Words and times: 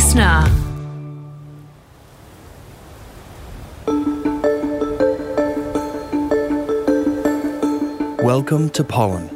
listener. 0.00 0.42
Welcome 8.22 8.70
to 8.70 8.82
Pollen, 8.82 9.28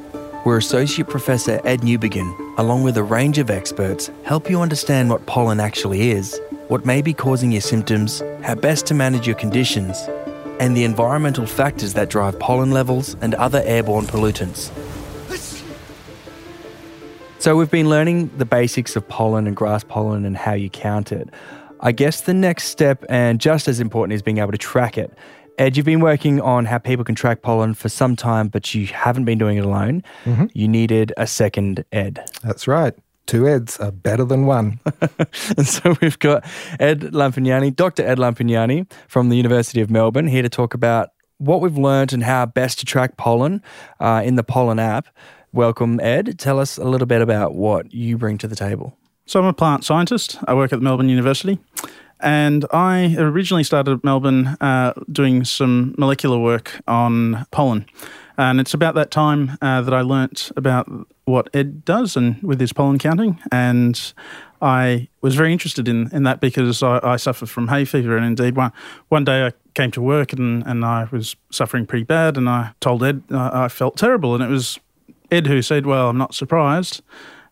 where 0.45 0.57
Associate 0.57 1.07
Professor 1.07 1.61
Ed 1.67 1.83
Newbigin, 1.83 2.59
along 2.59 2.83
with 2.83 2.97
a 2.97 3.03
range 3.03 3.37
of 3.37 3.51
experts, 3.51 4.11
help 4.25 4.49
you 4.49 4.63
understand 4.63 5.11
what 5.11 5.27
pollen 5.27 5.61
actually 5.61 6.13
is, 6.13 6.41
what 6.69 6.87
may 6.87 7.03
be 7.03 7.13
causing 7.13 7.53
your 7.53 7.61
symptoms, 7.61 8.23
how 8.43 8.55
best 8.55 8.87
to 8.87 8.95
manage 8.95 9.27
your 9.27 9.37
conditions, 9.37 9.99
and 10.61 10.75
the 10.75 10.85
environmental 10.85 11.45
factors 11.45 11.93
that 11.93 12.09
drive 12.09 12.41
pollen 12.41 12.71
levels 12.71 13.17
and 13.21 13.35
other 13.35 13.61
airborne 13.67 14.07
pollutants. 14.07 14.71
So, 17.45 17.55
we've 17.57 17.71
been 17.71 17.91
learning 17.91 18.31
the 18.39 18.47
basics 18.47 18.97
of 18.97 19.07
pollen 19.07 19.47
and 19.47 19.55
grass 19.55 19.85
pollen 19.85 20.25
and 20.25 20.35
how 20.35 20.55
you 20.55 20.71
count 20.71 21.13
it. 21.13 21.29
I 21.81 21.93
guess 21.93 22.23
the 22.23 22.33
next 22.33 22.69
step, 22.69 23.05
and 23.11 23.39
just 23.39 23.69
as 23.69 23.81
important, 23.81 24.15
is 24.15 24.23
being 24.23 24.39
able 24.39 24.53
to 24.53 24.57
track 24.57 24.97
it. 24.97 25.13
Ed, 25.59 25.77
you've 25.77 25.85
been 25.85 26.01
working 26.01 26.41
on 26.41 26.65
how 26.65 26.79
people 26.79 27.05
can 27.05 27.15
track 27.15 27.43
pollen 27.43 27.75
for 27.75 27.91
some 27.91 28.17
time, 28.17 28.49
but 28.49 28.75
you 28.75 28.87
haven't 28.87 29.27
been 29.27 29.37
doing 29.37 29.59
it 29.59 29.65
alone. 29.67 30.03
You 30.55 30.69
needed 30.69 31.13
a 31.19 31.27
second 31.27 31.85
Ed. 31.93 32.25
That's 32.43 32.67
right. 32.67 32.95
Two 33.27 33.47
Eds 33.47 33.77
are 33.77 33.93
better 33.93 34.25
than 34.25 34.47
one. 34.47 34.81
and 35.59 35.67
so 35.69 35.95
we've 36.01 36.19
got 36.21 36.47
Ed 36.81 37.13
Lampugnani, 37.13 37.77
Dr. 37.77 38.07
Ed 38.07 38.17
Lampugnani 38.17 38.91
from 39.07 39.29
the 39.29 39.37
University 39.37 39.83
of 39.83 39.91
Melbourne, 39.91 40.29
here 40.29 40.41
to 40.41 40.49
talk 40.49 40.73
about 40.73 41.11
what 41.37 41.61
we've 41.61 41.77
learned 41.77 42.15
and 42.15 42.23
how 42.23 42.47
best 42.47 42.79
to 42.79 42.87
track 42.87 43.19
pollen 43.19 43.63
uh, 44.01 44.23
in 44.25 44.37
the 44.37 44.45
pollen 44.45 44.79
app. 44.79 45.09
Welcome, 45.55 46.01
Ed. 46.01 46.37
Tell 46.41 46.59
us 46.59 46.79
a 46.79 46.83
little 46.85 47.07
bit 47.07 47.23
about 47.23 47.55
what 47.55 47.95
you 47.95 48.19
bring 48.19 48.39
to 48.39 48.49
the 48.49 48.57
table. 48.57 48.99
So 49.25 49.39
I'm 49.39 49.47
a 49.47 49.53
plant 49.53 49.85
scientist. 49.85 50.37
I 50.49 50.55
work 50.55 50.73
at 50.73 50.83
Melbourne 50.83 51.09
University. 51.09 51.61
And 52.19 52.67
I 52.73 53.15
originally 53.17 53.63
started 53.63 53.99
at 53.99 54.03
Melbourne 54.03 54.49
uh, 54.61 54.95
doing 55.13 55.45
some 55.45 55.95
molecular 55.97 56.41
work 56.41 56.81
on 56.89 57.47
pollen. 57.53 57.87
And 58.37 58.59
it's 58.59 58.75
about 58.75 58.97
that 58.97 59.13
time 59.13 59.57
uh, 59.63 59.81
that 59.83 59.95
I 59.95 60.01
learnt 60.01 60.51
about 60.57 60.91
what 61.25 61.51
Ed 61.55 61.85
does 61.85 62.17
and 62.17 62.43
with 62.43 62.59
his 62.59 62.73
pollen 62.73 62.99
counting. 62.99 63.41
And 63.53 64.13
I 64.61 65.07
was 65.21 65.37
very 65.37 65.53
interested 65.53 65.87
in, 65.87 66.11
in 66.13 66.25
that 66.25 66.41
because 66.41 66.83
I, 66.83 66.99
I 67.05 67.15
suffer 67.15 67.47
from 67.47 67.69
hay 67.69 67.85
fever. 67.85 68.17
And 68.17 68.27
indeed, 68.27 68.57
one, 68.57 68.73
one 69.09 69.25
day 69.25 69.47
I 69.47 69.53
came 69.75 69.93
to 69.93 70.03
work 70.03 70.33
and, 70.33 70.67
and 70.67 70.85
I 70.85 71.07
was 71.13 71.37
suffering 71.53 71.87
pretty 71.87 72.05
bad. 72.05 72.37
And 72.37 72.49
I 72.49 72.73
told 72.81 73.05
Ed 73.05 73.23
uh, 73.31 73.51
I 73.53 73.69
felt 73.69 73.97
terrible. 73.97 74.35
And 74.35 74.43
it 74.43 74.49
was 74.49 74.81
Ed 75.35 75.49
who 75.49 75.63
said, 75.63 75.87
Well, 75.87 76.11
I'm 76.11 76.19
not 76.19 76.35
surprised. 76.35 77.03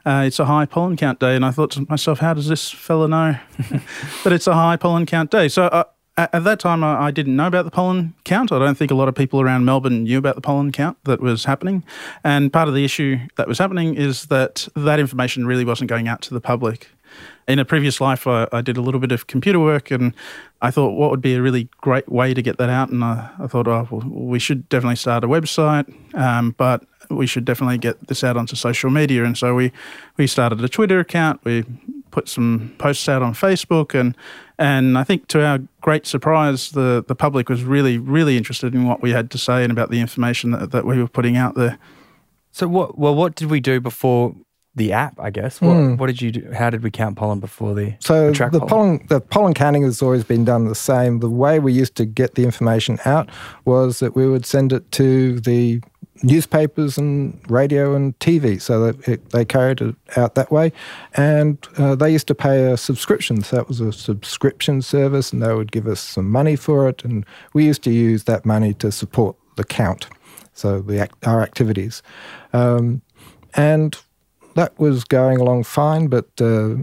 Uh, 0.05 0.25
it's 0.27 0.39
a 0.39 0.47
high 0.47 0.67
pollen 0.67 0.97
count 0.97 1.21
day. 1.21 1.37
And 1.37 1.45
I 1.45 1.51
thought 1.51 1.73
to 1.73 1.87
myself, 1.89 2.21
How 2.21 2.35
does 2.35 2.49
this 2.49 2.71
fella 2.71 3.09
know 3.09 3.37
that 4.25 4.33
it's 4.33 4.47
a 4.47 4.55
high 4.55 4.77
pollen 4.77 5.05
count 5.07 5.31
day? 5.31 5.49
So 5.49 5.65
uh, 5.65 5.85
at 6.17 6.35
at 6.35 6.45
that 6.45 6.61
time, 6.61 6.85
I 6.85 7.07
I 7.07 7.11
didn't 7.11 7.37
know 7.37 7.47
about 7.47 7.65
the 7.65 7.71
pollen 7.71 8.15
count. 8.25 8.53
I 8.53 8.59
don't 8.59 8.77
think 8.77 8.91
a 8.91 8.95
lot 8.95 9.09
of 9.09 9.15
people 9.15 9.41
around 9.41 9.65
Melbourne 9.65 10.05
knew 10.05 10.19
about 10.19 10.37
the 10.37 10.41
pollen 10.41 10.71
count 10.71 10.97
that 11.05 11.21
was 11.21 11.45
happening. 11.45 11.85
And 12.23 12.53
part 12.53 12.69
of 12.69 12.75
the 12.75 12.85
issue 12.85 13.19
that 13.37 13.49
was 13.49 13.59
happening 13.59 13.95
is 13.95 14.27
that 14.27 14.69
that 14.77 15.01
information 15.01 15.47
really 15.47 15.65
wasn't 15.65 15.91
going 15.91 16.09
out 16.09 16.23
to 16.23 16.35
the 16.35 16.41
public. 16.41 16.89
In 17.47 17.59
a 17.59 17.65
previous 17.65 18.01
life, 18.01 18.27
I, 18.27 18.47
I 18.53 18.63
did 18.63 18.77
a 18.77 18.81
little 18.81 19.01
bit 19.01 19.13
of 19.13 19.27
computer 19.27 19.59
work, 19.59 19.91
and 19.91 20.15
I 20.63 20.71
thought 20.71 20.93
what 20.93 21.11
would 21.11 21.21
be 21.21 21.35
a 21.35 21.43
really 21.43 21.69
great 21.81 22.09
way 22.09 22.33
to 22.33 22.41
get 22.41 22.57
that 22.59 22.71
out. 22.71 22.89
And 22.89 23.03
I, 23.03 23.31
I 23.39 23.47
thought, 23.49 23.67
oh, 23.67 23.87
well, 23.91 24.09
we 24.09 24.39
should 24.39 24.69
definitely 24.69 24.97
start 24.97 25.25
a 25.25 25.29
website, 25.29 25.93
um, 26.15 26.55
but 26.57 26.85
we 27.17 27.27
should 27.27 27.45
definitely 27.45 27.79
get 27.79 28.09
this 28.09 28.25
out 28.25 28.37
onto 28.37 28.57
social 28.57 28.91
media. 28.91 29.25
And 29.25 29.37
so 29.37 29.55
we, 29.55 29.73
we 30.17 30.27
started 30.27 30.63
a 30.63 30.69
Twitter 30.69 31.01
account. 31.01 31.41
We 31.45 31.65
put 32.13 32.29
some 32.29 32.73
posts 32.79 33.09
out 33.09 33.23
on 33.23 33.35
Facebook, 33.35 33.99
and 33.99 34.17
and 34.59 34.97
I 34.97 35.03
think 35.03 35.27
to 35.29 35.45
our 35.45 35.59
great 35.81 36.07
surprise, 36.07 36.71
the 36.71 37.05
the 37.07 37.17
public 37.17 37.49
was 37.49 37.65
really 37.65 37.99
really 37.99 38.37
interested 38.37 38.73
in 38.73 38.87
what 38.87 39.03
we 39.03 39.11
had 39.11 39.33
to 39.33 39.39
say 39.39 39.65
and 39.65 39.73
about 39.73 39.91
the 39.91 40.01
information 40.01 40.53
that, 40.53 40.71
that 40.71 40.87
we 40.87 40.99
were 40.99 41.09
putting 41.09 41.37
out 41.37 41.57
there. 41.57 41.79
So, 42.53 42.69
what? 42.69 42.97
Well, 42.97 43.17
what 43.17 43.35
did 43.35 43.51
we 43.51 43.59
do 43.59 43.81
before 43.81 44.37
the 44.77 44.93
app? 44.93 45.19
I 45.19 45.31
guess. 45.31 45.61
What, 45.61 45.75
hmm. 45.75 45.97
what 45.97 46.07
did 46.07 46.23
you 46.23 46.31
do? 46.31 46.53
How 46.53 46.71
did 46.71 46.85
we 46.85 46.91
count 46.91 47.17
pollen 47.17 47.41
before 47.41 47.75
the 47.75 47.95
So 47.99 48.29
the 48.29 48.33
track 48.33 48.53
the 48.53 48.61
pollen, 48.61 49.05
the 49.09 49.21
pollen 49.21 49.55
counting 49.55 49.83
has 49.83 50.01
always 50.01 50.23
been 50.23 50.45
done 50.45 50.67
the 50.67 50.75
same. 50.75 51.19
The 51.21 51.31
way 51.31 51.59
we 51.59 51.73
used 51.73 51.97
to 51.97 52.05
get 52.05 52.37
the 52.37 52.45
information 52.45 52.99
out 53.05 53.29
was 53.65 53.99
that 53.99 54.15
we 54.15 54.29
would 54.29 54.47
send 54.47 54.73
it 54.73 54.93
to 54.93 55.41
the 55.41 55.83
newspapers 56.23 56.99
and 56.99 57.39
radio 57.51 57.95
and 57.95 58.19
TV, 58.19 58.61
so 58.61 58.85
that 58.87 59.09
it, 59.09 59.31
they 59.31 59.45
carried 59.45 59.81
it 59.81 59.95
out 60.17 60.35
that 60.35 60.51
way. 60.51 60.73
And 61.15 61.59
uh, 61.79 61.95
they 61.95 62.11
used 62.11 62.27
to 62.29 62.35
pay 62.35 62.71
a 62.71 62.77
subscription, 62.77 63.43
so 63.43 63.57
that 63.57 63.69
was 63.69 63.81
a 63.81 63.93
subscription 63.93 64.83
service, 64.83 65.33
and 65.33 65.43
they 65.43 65.55
would 65.55 65.73
give 65.73 65.87
us 65.87 66.01
some 66.01 66.31
money 66.31 66.57
for 66.57 66.89
it. 66.89 67.05
And 67.05 67.27
we 67.53 67.65
used 67.65 67.83
to 67.85 67.91
use 67.91 68.25
that 68.25 68.45
money 68.45 68.75
to 68.75 68.93
support 68.93 69.37
the 69.57 69.65
count, 69.65 70.07
so 70.53 70.81
the 70.81 71.09
our 71.25 71.43
activities. 71.43 72.03
Um, 72.53 73.03
and 73.55 73.97
that 74.55 74.79
was 74.79 75.05
going 75.05 75.41
along 75.41 75.65
fine, 75.65 76.09
but 76.09 76.27
uh, 76.41 76.77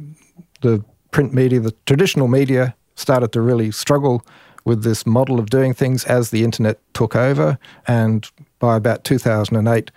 the 0.61 0.83
print 1.11 1.33
media, 1.33 1.59
the 1.59 1.75
traditional 1.85 2.27
media, 2.27 2.75
started 2.95 3.31
to 3.31 3.41
really 3.41 3.71
struggle 3.71 4.25
with 4.66 4.83
this 4.83 5.06
model 5.06 5.39
of 5.39 5.50
doing 5.50 5.73
things 5.73 6.03
as 6.06 6.29
the 6.29 6.44
internet 6.44 6.79
took 6.94 7.16
over. 7.16 7.57
And 7.88 8.29
by 8.59 8.75
about 8.77 9.03
2008, 9.03 9.91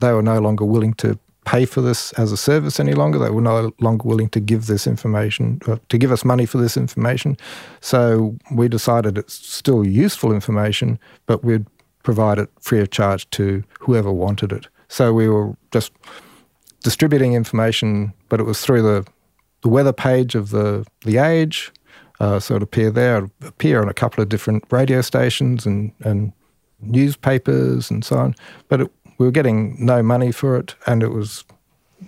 they 0.00 0.12
were 0.12 0.22
no 0.22 0.40
longer 0.40 0.64
willing 0.64 0.94
to 0.94 1.18
pay 1.44 1.64
for 1.64 1.80
this 1.80 2.12
as 2.12 2.32
a 2.32 2.36
service 2.36 2.78
any 2.78 2.92
longer. 2.92 3.18
They 3.18 3.30
were 3.30 3.40
no 3.40 3.72
longer 3.80 4.08
willing 4.08 4.28
to 4.30 4.40
give 4.40 4.66
this 4.66 4.86
information, 4.86 5.60
uh, 5.66 5.78
to 5.88 5.98
give 5.98 6.12
us 6.12 6.24
money 6.24 6.46
for 6.46 6.58
this 6.58 6.76
information. 6.76 7.36
So 7.80 8.36
we 8.52 8.68
decided 8.68 9.16
it's 9.16 9.34
still 9.34 9.86
useful 9.86 10.32
information, 10.32 10.98
but 11.26 11.42
we'd 11.42 11.66
provide 12.02 12.38
it 12.38 12.50
free 12.60 12.80
of 12.80 12.90
charge 12.90 13.28
to 13.30 13.64
whoever 13.80 14.12
wanted 14.12 14.52
it. 14.52 14.68
So 14.88 15.12
we 15.12 15.28
were 15.28 15.54
just 15.70 15.92
distributing 16.82 17.34
information, 17.34 18.12
but 18.28 18.40
it 18.40 18.44
was 18.44 18.60
through 18.60 18.82
the, 18.82 19.06
the 19.62 19.68
weather 19.68 19.92
page 19.92 20.34
of 20.34 20.50
the, 20.50 20.86
the 21.04 21.18
Age. 21.18 21.72
Uh, 22.18 22.38
so 22.38 22.56
it 22.56 22.62
appear 22.62 22.90
there, 22.90 23.24
it 23.24 23.30
appear 23.40 23.80
on 23.80 23.88
a 23.88 23.94
couple 23.94 24.22
of 24.22 24.28
different 24.28 24.64
radio 24.70 25.00
stations 25.00 25.64
and, 25.64 25.92
and 26.00 26.32
newspapers 26.82 27.90
and 27.90 28.04
so 28.04 28.16
on. 28.16 28.34
But 28.68 28.82
it, 28.82 28.92
we 29.18 29.26
were 29.26 29.32
getting 29.32 29.76
no 29.84 30.02
money 30.02 30.32
for 30.32 30.56
it, 30.56 30.74
and 30.86 31.02
it 31.02 31.08
was, 31.08 31.44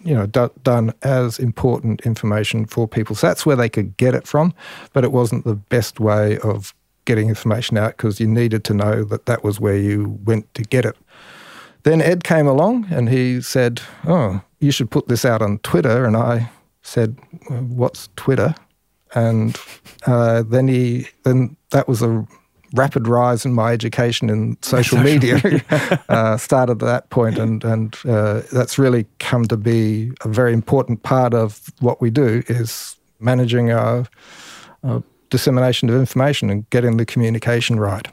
you 0.04 0.14
know, 0.14 0.26
do, 0.26 0.50
done 0.62 0.94
as 1.02 1.38
important 1.38 2.00
information 2.02 2.64
for 2.66 2.88
people. 2.88 3.14
So 3.14 3.26
that's 3.26 3.44
where 3.44 3.56
they 3.56 3.68
could 3.68 3.96
get 3.96 4.14
it 4.14 4.26
from, 4.26 4.54
but 4.92 5.04
it 5.04 5.12
wasn't 5.12 5.44
the 5.44 5.54
best 5.54 6.00
way 6.00 6.38
of 6.38 6.74
getting 7.04 7.28
information 7.28 7.76
out 7.76 7.96
because 7.96 8.20
you 8.20 8.26
needed 8.26 8.64
to 8.64 8.74
know 8.74 9.04
that 9.04 9.26
that 9.26 9.42
was 9.42 9.58
where 9.60 9.76
you 9.76 10.20
went 10.24 10.52
to 10.54 10.62
get 10.62 10.84
it. 10.84 10.96
Then 11.82 12.00
Ed 12.00 12.24
came 12.24 12.46
along 12.46 12.86
and 12.90 13.08
he 13.08 13.40
said, 13.40 13.82
"Oh, 14.06 14.40
you 14.60 14.70
should 14.70 14.90
put 14.90 15.08
this 15.08 15.24
out 15.24 15.42
on 15.42 15.58
Twitter." 15.58 16.04
And 16.04 16.16
I 16.16 16.50
said, 16.82 17.18
"What's 17.48 18.08
Twitter?" 18.16 18.54
And 19.14 19.58
uh, 20.06 20.42
then 20.42 20.68
he 20.68 21.08
then 21.24 21.56
that 21.70 21.88
was 21.88 22.02
a 22.02 22.26
rapid 22.74 23.08
rise 23.08 23.44
in 23.44 23.52
my 23.52 23.72
education 23.72 24.30
in 24.30 24.56
social, 24.62 24.98
media. 24.98 25.40
uh, 26.08 26.36
started 26.36 26.72
at 26.72 26.78
that 26.86 27.10
point, 27.10 27.38
and 27.38 27.64
and 27.64 27.96
uh, 28.06 28.42
that's 28.52 28.78
really 28.78 29.06
come 29.18 29.44
to 29.46 29.56
be 29.56 30.12
a 30.24 30.28
very 30.28 30.52
important 30.52 31.02
part 31.02 31.34
of 31.34 31.72
what 31.80 32.00
we 32.00 32.10
do 32.10 32.42
is 32.48 32.96
managing 33.20 33.70
our, 33.70 34.06
our 34.82 35.02
dissemination 35.30 35.88
of 35.88 35.94
information 35.94 36.50
and 36.50 36.68
getting 36.70 36.96
the 36.96 37.06
communication 37.06 37.78
right. 37.78 38.08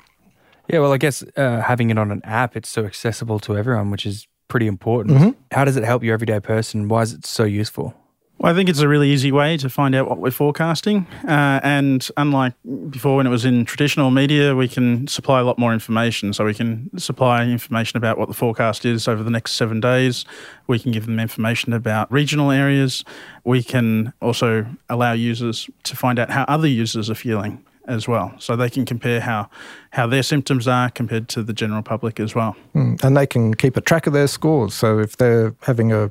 Yeah, 0.68 0.80
well, 0.80 0.94
I 0.94 0.98
guess 0.98 1.24
uh, 1.36 1.62
having 1.62 1.90
it 1.90 1.98
on 1.98 2.12
an 2.12 2.22
app, 2.24 2.56
it's 2.56 2.70
so 2.70 2.86
accessible 2.86 3.40
to 3.40 3.58
everyone, 3.58 3.90
which 3.90 4.06
is 4.06 4.28
pretty 4.50 4.68
important. 4.68 5.36
How 5.52 5.66
does 5.66 5.78
it 5.78 5.84
help 5.84 6.04
your 6.04 6.14
everyday 6.14 6.40
person? 6.40 6.88
Why 6.88 7.02
is 7.02 7.14
it 7.14 7.26
so 7.26 7.44
useful? 7.44 7.96
Well, 8.40 8.54
I 8.54 8.56
think 8.56 8.70
it's 8.70 8.80
a 8.80 8.88
really 8.88 9.10
easy 9.10 9.34
way 9.34 9.58
to 9.58 9.70
find 9.70 9.94
out 9.94 10.08
what 10.08 10.18
we're 10.18 10.32
forecasting. 10.32 11.06
Uh, 11.28 11.60
and 11.62 12.08
unlike 12.16 12.54
before, 12.90 13.18
when 13.18 13.28
it 13.28 13.30
was 13.30 13.44
in 13.44 13.66
traditional 13.66 14.12
media, 14.12 14.56
we 14.56 14.70
can 14.70 15.08
supply 15.08 15.42
a 15.42 15.44
lot 15.44 15.60
more 15.60 15.74
information. 15.74 16.32
So 16.32 16.46
we 16.46 16.54
can 16.54 16.90
supply 16.98 17.44
information 17.44 17.98
about 17.98 18.18
what 18.18 18.30
the 18.30 18.34
forecast 18.34 18.86
is 18.86 19.10
over 19.10 19.24
the 19.24 19.30
next 19.30 19.54
seven 19.54 19.82
days. 19.82 20.24
We 20.68 20.80
can 20.80 20.94
give 20.94 21.06
them 21.06 21.20
information 21.20 21.74
about 21.74 22.10
regional 22.10 22.50
areas. 22.50 23.04
We 23.44 23.62
can 23.62 24.14
also 24.22 24.66
allow 24.88 25.12
users 25.12 25.70
to 25.84 25.98
find 25.98 26.18
out 26.18 26.30
how 26.30 26.46
other 26.48 26.68
users 26.68 27.10
are 27.10 27.16
feeling 27.16 27.62
as 27.88 28.08
well. 28.08 28.34
So 28.40 28.56
they 28.56 28.70
can 28.70 28.86
compare 28.86 29.20
how, 29.20 29.50
how 29.90 30.08
their 30.08 30.24
symptoms 30.24 30.66
are 30.66 30.90
compared 30.90 31.28
to 31.30 31.44
the 31.44 31.54
general 31.54 31.82
public 31.82 32.22
as 32.22 32.36
well. 32.36 32.56
Mm, 32.74 33.04
And 33.04 33.18
they 33.18 33.28
can 33.28 33.54
keep 33.56 33.76
a 33.76 33.82
track 33.82 34.08
of 34.08 34.14
their 34.14 34.28
scores. 34.28 34.74
So 34.76 35.00
if 35.00 35.18
they're 35.18 35.54
having 35.64 35.92
a, 35.92 36.10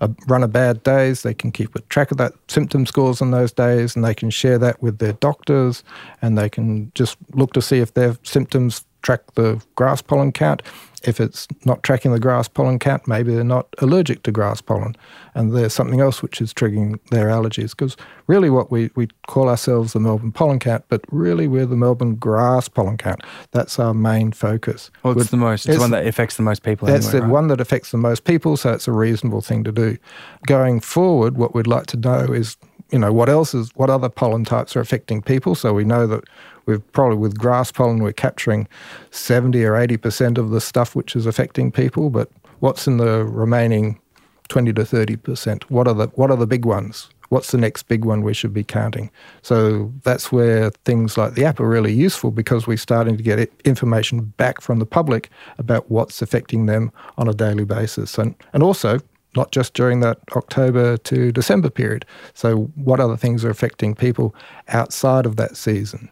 a 0.00 0.10
run 0.26 0.42
of 0.42 0.52
bad 0.52 0.82
days, 0.82 1.22
they 1.22 1.34
can 1.34 1.52
keep 1.52 1.74
a 1.74 1.80
track 1.82 2.10
of 2.10 2.18
that 2.18 2.32
symptom 2.48 2.86
scores 2.86 3.22
on 3.22 3.30
those 3.30 3.52
days 3.52 3.96
and 3.96 4.04
they 4.04 4.14
can 4.14 4.30
share 4.30 4.58
that 4.58 4.82
with 4.82 4.98
their 4.98 5.14
doctors 5.14 5.82
and 6.22 6.36
they 6.36 6.48
can 6.48 6.90
just 6.94 7.16
look 7.32 7.52
to 7.52 7.62
see 7.62 7.78
if 7.78 7.94
their 7.94 8.16
symptoms 8.22 8.84
track 9.02 9.20
the 9.34 9.62
grass 9.76 10.02
pollen 10.02 10.32
count. 10.32 10.62
If 11.06 11.20
it's 11.20 11.46
not 11.64 11.82
tracking 11.82 12.12
the 12.12 12.20
grass 12.20 12.48
pollen 12.48 12.78
count, 12.78 13.06
maybe 13.06 13.34
they're 13.34 13.44
not 13.44 13.68
allergic 13.78 14.22
to 14.24 14.32
grass 14.32 14.60
pollen 14.60 14.96
and 15.34 15.54
there's 15.54 15.72
something 15.72 16.00
else 16.00 16.22
which 16.22 16.40
is 16.40 16.54
triggering 16.54 16.98
their 17.10 17.28
allergies. 17.28 17.70
Because 17.70 17.96
really, 18.26 18.50
what 18.50 18.70
we, 18.70 18.90
we 18.94 19.08
call 19.26 19.48
ourselves 19.48 19.92
the 19.92 20.00
Melbourne 20.00 20.32
pollen 20.32 20.58
count, 20.58 20.84
but 20.88 21.02
really 21.10 21.48
we're 21.48 21.66
the 21.66 21.76
Melbourne 21.76 22.14
grass 22.14 22.68
pollen 22.68 22.96
count. 22.96 23.22
That's 23.50 23.78
our 23.78 23.94
main 23.94 24.32
focus. 24.32 24.90
Well, 25.02 25.12
it's 25.12 25.18
With, 25.18 25.30
the 25.30 25.36
most, 25.36 25.66
it's, 25.66 25.70
it's, 25.70 25.76
the 25.76 25.80
one 25.80 25.90
that 25.90 26.06
affects 26.06 26.36
the 26.36 26.42
most 26.42 26.62
people. 26.62 26.86
That's 26.86 27.06
anyway, 27.06 27.20
the 27.20 27.26
right? 27.26 27.32
one 27.32 27.48
that 27.48 27.60
affects 27.60 27.90
the 27.90 27.98
most 27.98 28.24
people, 28.24 28.56
so 28.56 28.72
it's 28.72 28.88
a 28.88 28.92
reasonable 28.92 29.40
thing 29.40 29.64
to 29.64 29.72
do. 29.72 29.98
Going 30.46 30.80
forward, 30.80 31.36
what 31.36 31.54
we'd 31.54 31.66
like 31.66 31.86
to 31.86 31.96
know 31.96 32.32
is 32.32 32.56
you 32.90 32.98
know 32.98 33.12
what 33.12 33.28
else 33.30 33.54
is 33.54 33.70
what 33.74 33.88
other 33.88 34.10
pollen 34.10 34.44
types 34.44 34.76
are 34.76 34.80
affecting 34.80 35.22
people 35.22 35.54
so 35.54 35.72
we 35.72 35.84
know 35.84 36.06
that 36.06 36.22
we've 36.66 36.92
probably 36.92 37.16
with 37.16 37.38
grass 37.38 37.70
pollen 37.72 38.02
we're 38.02 38.12
capturing 38.12 38.68
70 39.10 39.64
or 39.64 39.72
80% 39.72 40.38
of 40.38 40.50
the 40.50 40.60
stuff 40.60 40.94
which 40.94 41.16
is 41.16 41.26
affecting 41.26 41.70
people 41.70 42.10
but 42.10 42.30
what's 42.60 42.86
in 42.86 42.96
the 42.96 43.24
remaining 43.24 44.00
20 44.48 44.72
to 44.74 44.82
30%. 44.82 45.64
What 45.64 45.88
are 45.88 45.94
the 45.94 46.06
what 46.14 46.30
are 46.30 46.36
the 46.36 46.46
big 46.46 46.64
ones? 46.64 47.08
What's 47.30 47.50
the 47.50 47.58
next 47.58 47.84
big 47.84 48.04
one 48.04 48.22
we 48.22 48.34
should 48.34 48.52
be 48.52 48.62
counting? 48.62 49.10
So 49.42 49.92
that's 50.02 50.30
where 50.30 50.70
things 50.84 51.16
like 51.16 51.34
the 51.34 51.44
app 51.44 51.58
are 51.58 51.68
really 51.68 51.92
useful 51.92 52.30
because 52.30 52.66
we're 52.66 52.76
starting 52.76 53.16
to 53.16 53.22
get 53.22 53.50
information 53.64 54.20
back 54.36 54.60
from 54.60 54.78
the 54.78 54.86
public 54.86 55.30
about 55.58 55.90
what's 55.90 56.20
affecting 56.22 56.66
them 56.66 56.92
on 57.16 57.28
a 57.28 57.34
daily 57.34 57.64
basis. 57.64 58.18
And 58.18 58.34
and 58.52 58.62
also 58.62 59.00
not 59.36 59.50
just 59.50 59.74
during 59.74 59.98
that 60.00 60.18
October 60.36 60.96
to 60.98 61.32
December 61.32 61.68
period. 61.68 62.06
So 62.34 62.70
what 62.76 63.00
other 63.00 63.16
things 63.16 63.44
are 63.44 63.50
affecting 63.50 63.96
people 63.96 64.32
outside 64.68 65.26
of 65.26 65.34
that 65.36 65.56
season? 65.56 66.08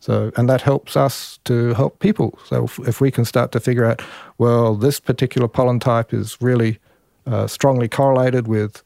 So, 0.00 0.30
and 0.36 0.48
that 0.48 0.62
helps 0.62 0.96
us 0.96 1.38
to 1.44 1.74
help 1.74 1.98
people. 1.98 2.38
So, 2.44 2.64
if, 2.64 2.78
if, 2.80 3.00
we 3.00 3.10
can 3.10 3.24
start 3.24 3.52
to 3.52 3.60
figure 3.60 3.84
out, 3.84 4.02
well, 4.38 4.74
this 4.74 5.00
particular 5.00 5.48
pollen 5.48 5.80
type 5.80 6.12
is 6.12 6.36
really 6.40 6.78
uh, 7.26 7.46
strongly 7.46 7.88
correlated 7.88 8.46
with 8.46 8.82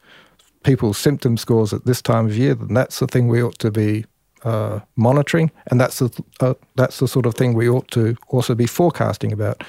people's 0.62 0.98
symptom 0.98 1.36
scores 1.36 1.72
at 1.72 1.84
this 1.84 2.00
time 2.00 2.26
of 2.26 2.36
year, 2.36 2.54
then 2.54 2.74
that's 2.74 3.00
the 3.00 3.06
thing 3.06 3.28
we 3.28 3.42
ought 3.42 3.58
to 3.58 3.70
be 3.70 4.04
uh, 4.44 4.80
monitoring, 4.96 5.50
and 5.66 5.80
that's 5.80 5.98
the 5.98 6.24
uh, 6.40 6.54
that's 6.76 6.98
the 6.98 7.08
sort 7.08 7.26
of 7.26 7.34
thing 7.34 7.54
we 7.54 7.68
ought 7.68 7.90
to 7.90 8.16
also 8.28 8.54
be 8.54 8.66
forecasting 8.66 9.32
about. 9.32 9.62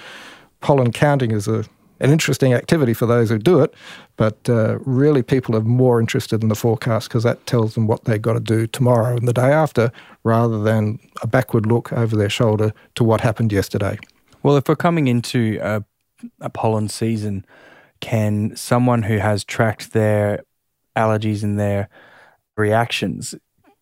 Pollen 0.61 0.91
counting 0.91 1.31
is 1.31 1.47
a 1.47 1.65
an 2.01 2.09
interesting 2.09 2.53
activity 2.53 2.93
for 2.93 3.05
those 3.05 3.29
who 3.29 3.37
do 3.37 3.61
it, 3.61 3.73
but 4.17 4.49
uh, 4.49 4.79
really 4.79 5.21
people 5.21 5.55
are 5.55 5.61
more 5.61 5.99
interested 5.99 6.41
in 6.41 6.49
the 6.49 6.55
forecast 6.55 7.07
because 7.07 7.23
that 7.23 7.45
tells 7.45 7.75
them 7.75 7.87
what 7.87 8.05
they've 8.05 8.21
got 8.21 8.33
to 8.33 8.39
do 8.39 8.65
tomorrow 8.67 9.15
and 9.15 9.27
the 9.27 9.33
day 9.33 9.51
after, 9.51 9.91
rather 10.23 10.61
than 10.61 10.99
a 11.21 11.27
backward 11.27 11.65
look 11.65 11.93
over 11.93 12.15
their 12.15 12.29
shoulder 12.29 12.73
to 12.95 13.03
what 13.03 13.21
happened 13.21 13.53
yesterday. 13.53 13.97
Well, 14.41 14.57
if 14.57 14.67
we're 14.67 14.75
coming 14.75 15.07
into 15.07 15.59
a, 15.61 15.83
a 16.39 16.49
pollen 16.49 16.89
season, 16.89 17.45
can 17.99 18.55
someone 18.55 19.03
who 19.03 19.19
has 19.19 19.43
tracked 19.43 19.93
their 19.93 20.43
allergies 20.97 21.43
and 21.43 21.59
their 21.59 21.87
reactions 22.57 23.35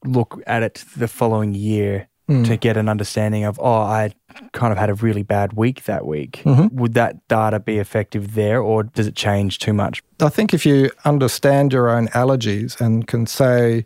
look 0.03 0.41
at 0.45 0.61
it 0.61 0.83
the 0.95 1.07
following 1.07 1.53
year 1.53 2.08
mm. 2.29 2.45
to 2.45 2.55
get 2.55 2.77
an 2.77 2.87
understanding 2.87 3.43
of, 3.43 3.59
oh, 3.59 3.81
I 3.81 4.13
kind 4.53 4.71
of 4.71 4.77
had 4.77 4.89
a 4.89 4.93
really 4.93 5.23
bad 5.23 5.53
week 5.53 5.83
that 5.85 6.05
week. 6.05 6.43
Mm-hmm. 6.45 6.77
Would 6.77 6.93
that 6.93 7.27
data 7.27 7.59
be 7.59 7.79
effective 7.79 8.35
there 8.35 8.61
or 8.61 8.83
does 8.83 9.07
it 9.07 9.15
change 9.15 9.59
too 9.59 9.73
much? 9.73 10.03
I 10.21 10.29
think 10.29 10.53
if 10.53 10.65
you 10.65 10.91
understand 11.05 11.73
your 11.73 11.89
own 11.89 12.07
allergies 12.09 12.79
and 12.79 13.07
can 13.07 13.25
say, 13.25 13.85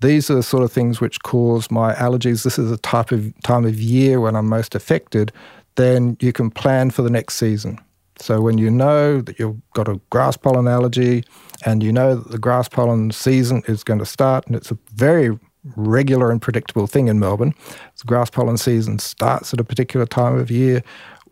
these 0.00 0.30
are 0.30 0.34
the 0.34 0.42
sort 0.42 0.62
of 0.62 0.72
things 0.72 1.00
which 1.00 1.22
cause 1.22 1.70
my 1.70 1.92
allergies, 1.94 2.44
this 2.44 2.58
is 2.58 2.70
a 2.70 2.78
type 2.78 3.12
of 3.12 3.38
time 3.42 3.66
of 3.66 3.78
year 3.78 4.20
when 4.20 4.34
I'm 4.34 4.48
most 4.48 4.74
affected, 4.74 5.32
then 5.74 6.16
you 6.20 6.32
can 6.32 6.50
plan 6.50 6.90
for 6.90 7.02
the 7.02 7.10
next 7.10 7.36
season. 7.36 7.78
So 8.18 8.40
when 8.40 8.58
you 8.58 8.70
know 8.70 9.20
that 9.22 9.38
you've 9.38 9.60
got 9.72 9.88
a 9.88 10.00
grass 10.10 10.36
pollen 10.36 10.68
allergy 10.68 11.24
and 11.64 11.82
you 11.82 11.92
know 11.92 12.16
that 12.16 12.30
the 12.30 12.38
grass 12.38 12.68
pollen 12.68 13.10
season 13.10 13.62
is 13.66 13.82
going 13.82 13.98
to 13.98 14.06
start, 14.06 14.46
and 14.46 14.54
it's 14.54 14.70
a 14.70 14.78
very 14.94 15.38
regular 15.76 16.30
and 16.30 16.40
predictable 16.40 16.86
thing 16.86 17.08
in 17.08 17.18
Melbourne, 17.18 17.54
the 17.98 18.04
grass 18.06 18.30
pollen 18.30 18.56
season 18.56 18.98
starts 18.98 19.52
at 19.52 19.60
a 19.60 19.64
particular 19.64 20.06
time 20.06 20.38
of 20.38 20.50
year, 20.50 20.82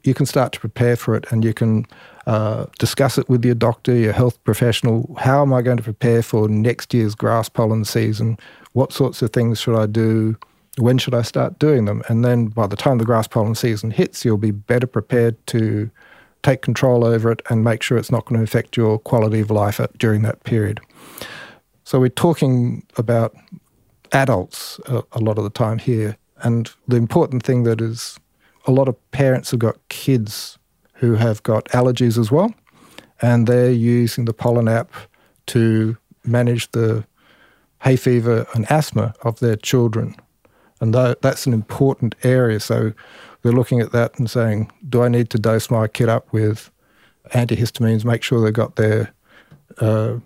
you 0.04 0.14
can 0.14 0.26
start 0.26 0.52
to 0.52 0.60
prepare 0.60 0.96
for 0.96 1.14
it 1.14 1.30
and 1.30 1.44
you 1.44 1.52
can 1.52 1.86
uh, 2.26 2.66
discuss 2.78 3.18
it 3.18 3.28
with 3.28 3.44
your 3.44 3.54
doctor, 3.54 3.94
your 3.94 4.12
health 4.12 4.42
professional. 4.44 5.14
How 5.18 5.42
am 5.42 5.52
I 5.52 5.62
going 5.62 5.78
to 5.78 5.82
prepare 5.82 6.22
for 6.22 6.48
next 6.48 6.92
year's 6.92 7.14
grass 7.14 7.48
pollen 7.48 7.84
season? 7.84 8.38
What 8.72 8.92
sorts 8.92 9.22
of 9.22 9.32
things 9.32 9.60
should 9.60 9.78
I 9.78 9.86
do? 9.86 10.36
When 10.78 10.98
should 10.98 11.14
I 11.14 11.22
start 11.22 11.58
doing 11.58 11.86
them? 11.86 12.02
And 12.08 12.24
then 12.24 12.46
by 12.46 12.66
the 12.66 12.76
time 12.76 12.98
the 12.98 13.04
grass 13.04 13.26
pollen 13.26 13.54
season 13.54 13.90
hits, 13.90 14.24
you'll 14.24 14.38
be 14.38 14.50
better 14.50 14.86
prepared 14.86 15.44
to 15.48 15.90
take 16.42 16.62
control 16.62 17.04
over 17.04 17.32
it 17.32 17.42
and 17.50 17.64
make 17.64 17.82
sure 17.82 17.98
it's 17.98 18.12
not 18.12 18.24
going 18.26 18.38
to 18.38 18.44
affect 18.44 18.76
your 18.76 18.98
quality 18.98 19.40
of 19.40 19.50
life 19.50 19.80
during 19.98 20.22
that 20.22 20.44
period. 20.44 20.80
So 21.84 21.98
we're 21.98 22.10
talking 22.10 22.86
about 22.96 23.34
adults 24.12 24.80
a, 24.86 25.02
a 25.12 25.20
lot 25.20 25.38
of 25.38 25.44
the 25.44 25.50
time 25.50 25.78
here. 25.78 26.16
And 26.38 26.70
the 26.86 26.96
important 26.96 27.42
thing 27.42 27.64
that 27.64 27.80
is 27.80 28.18
a 28.66 28.70
lot 28.70 28.88
of 28.88 29.10
parents 29.10 29.50
have 29.50 29.60
got 29.60 29.76
kids 29.88 30.58
who 30.94 31.14
have 31.14 31.42
got 31.42 31.64
allergies 31.66 32.18
as 32.18 32.30
well, 32.30 32.52
and 33.22 33.46
they're 33.46 33.72
using 33.72 34.24
the 34.24 34.32
pollen 34.32 34.68
app 34.68 34.92
to 35.46 35.96
manage 36.24 36.70
the 36.72 37.04
hay 37.82 37.96
fever 37.96 38.46
and 38.54 38.70
asthma 38.70 39.14
of 39.22 39.40
their 39.40 39.56
children. 39.56 40.14
And 40.80 40.94
that's 40.94 41.46
an 41.46 41.52
important 41.52 42.14
area. 42.22 42.60
So 42.60 42.92
they're 43.42 43.52
looking 43.52 43.80
at 43.80 43.92
that 43.92 44.18
and 44.18 44.30
saying, 44.30 44.70
do 44.88 45.02
I 45.02 45.08
need 45.08 45.30
to 45.30 45.38
dose 45.38 45.70
my 45.70 45.88
kid 45.88 46.08
up 46.08 46.32
with 46.32 46.70
antihistamines, 47.32 48.04
make 48.04 48.22
sure 48.22 48.40
they've 48.40 48.52
got 48.52 48.76
their 48.76 49.12
uh, 49.78 50.16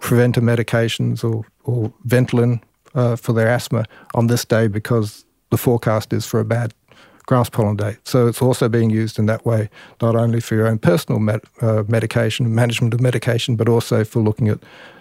preventer 0.00 0.40
medications 0.40 1.24
or, 1.24 1.44
or 1.64 1.92
Ventolin 2.06 2.60
uh, 2.94 3.16
for 3.16 3.32
their 3.32 3.48
asthma 3.48 3.84
on 4.14 4.26
this 4.26 4.44
day 4.44 4.68
because 4.68 5.24
the 5.50 5.58
forecast 5.58 6.12
is 6.12 6.26
for 6.26 6.40
a 6.40 6.44
bad 6.44 6.74
grass 7.26 7.48
pollen 7.48 7.76
day. 7.76 7.96
So 8.04 8.26
it's 8.26 8.42
also 8.42 8.68
being 8.68 8.90
used 8.90 9.18
in 9.18 9.26
that 9.26 9.44
way, 9.46 9.70
not 10.00 10.16
only 10.16 10.40
for 10.40 10.54
your 10.54 10.66
own 10.66 10.78
personal 10.78 11.20
med- 11.20 11.44
uh, 11.60 11.84
medication, 11.88 12.54
management 12.54 12.94
of 12.94 13.00
medication, 13.00 13.56
but 13.56 13.68
also 13.68 14.04
for 14.04 14.20
looking 14.20 14.48
at 14.48 14.58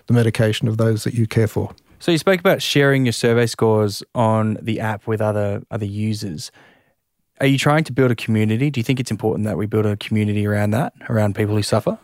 the 0.07 0.13
medication 0.13 0.67
of 0.67 0.77
those 0.77 1.03
that 1.03 1.13
you 1.13 1.27
care 1.27 1.47
for. 1.47 1.73
So 1.99 2.11
you 2.11 2.17
spoke 2.17 2.39
about 2.39 2.61
sharing 2.61 3.05
your 3.05 3.13
survey 3.13 3.45
scores 3.45 4.03
on 4.15 4.57
the 4.61 4.79
app 4.79 5.07
with 5.07 5.21
other 5.21 5.61
other 5.69 5.85
users. 5.85 6.51
Are 7.39 7.47
you 7.47 7.57
trying 7.57 7.83
to 7.85 7.93
build 7.93 8.11
a 8.11 8.15
community? 8.15 8.69
Do 8.69 8.79
you 8.79 8.83
think 8.83 8.99
it's 8.99 9.11
important 9.11 9.45
that 9.45 9.57
we 9.57 9.65
build 9.65 9.85
a 9.85 9.97
community 9.97 10.45
around 10.45 10.71
that, 10.71 10.93
around 11.09 11.35
people 11.35 11.55
who 11.55 11.63
suffer? 11.63 11.97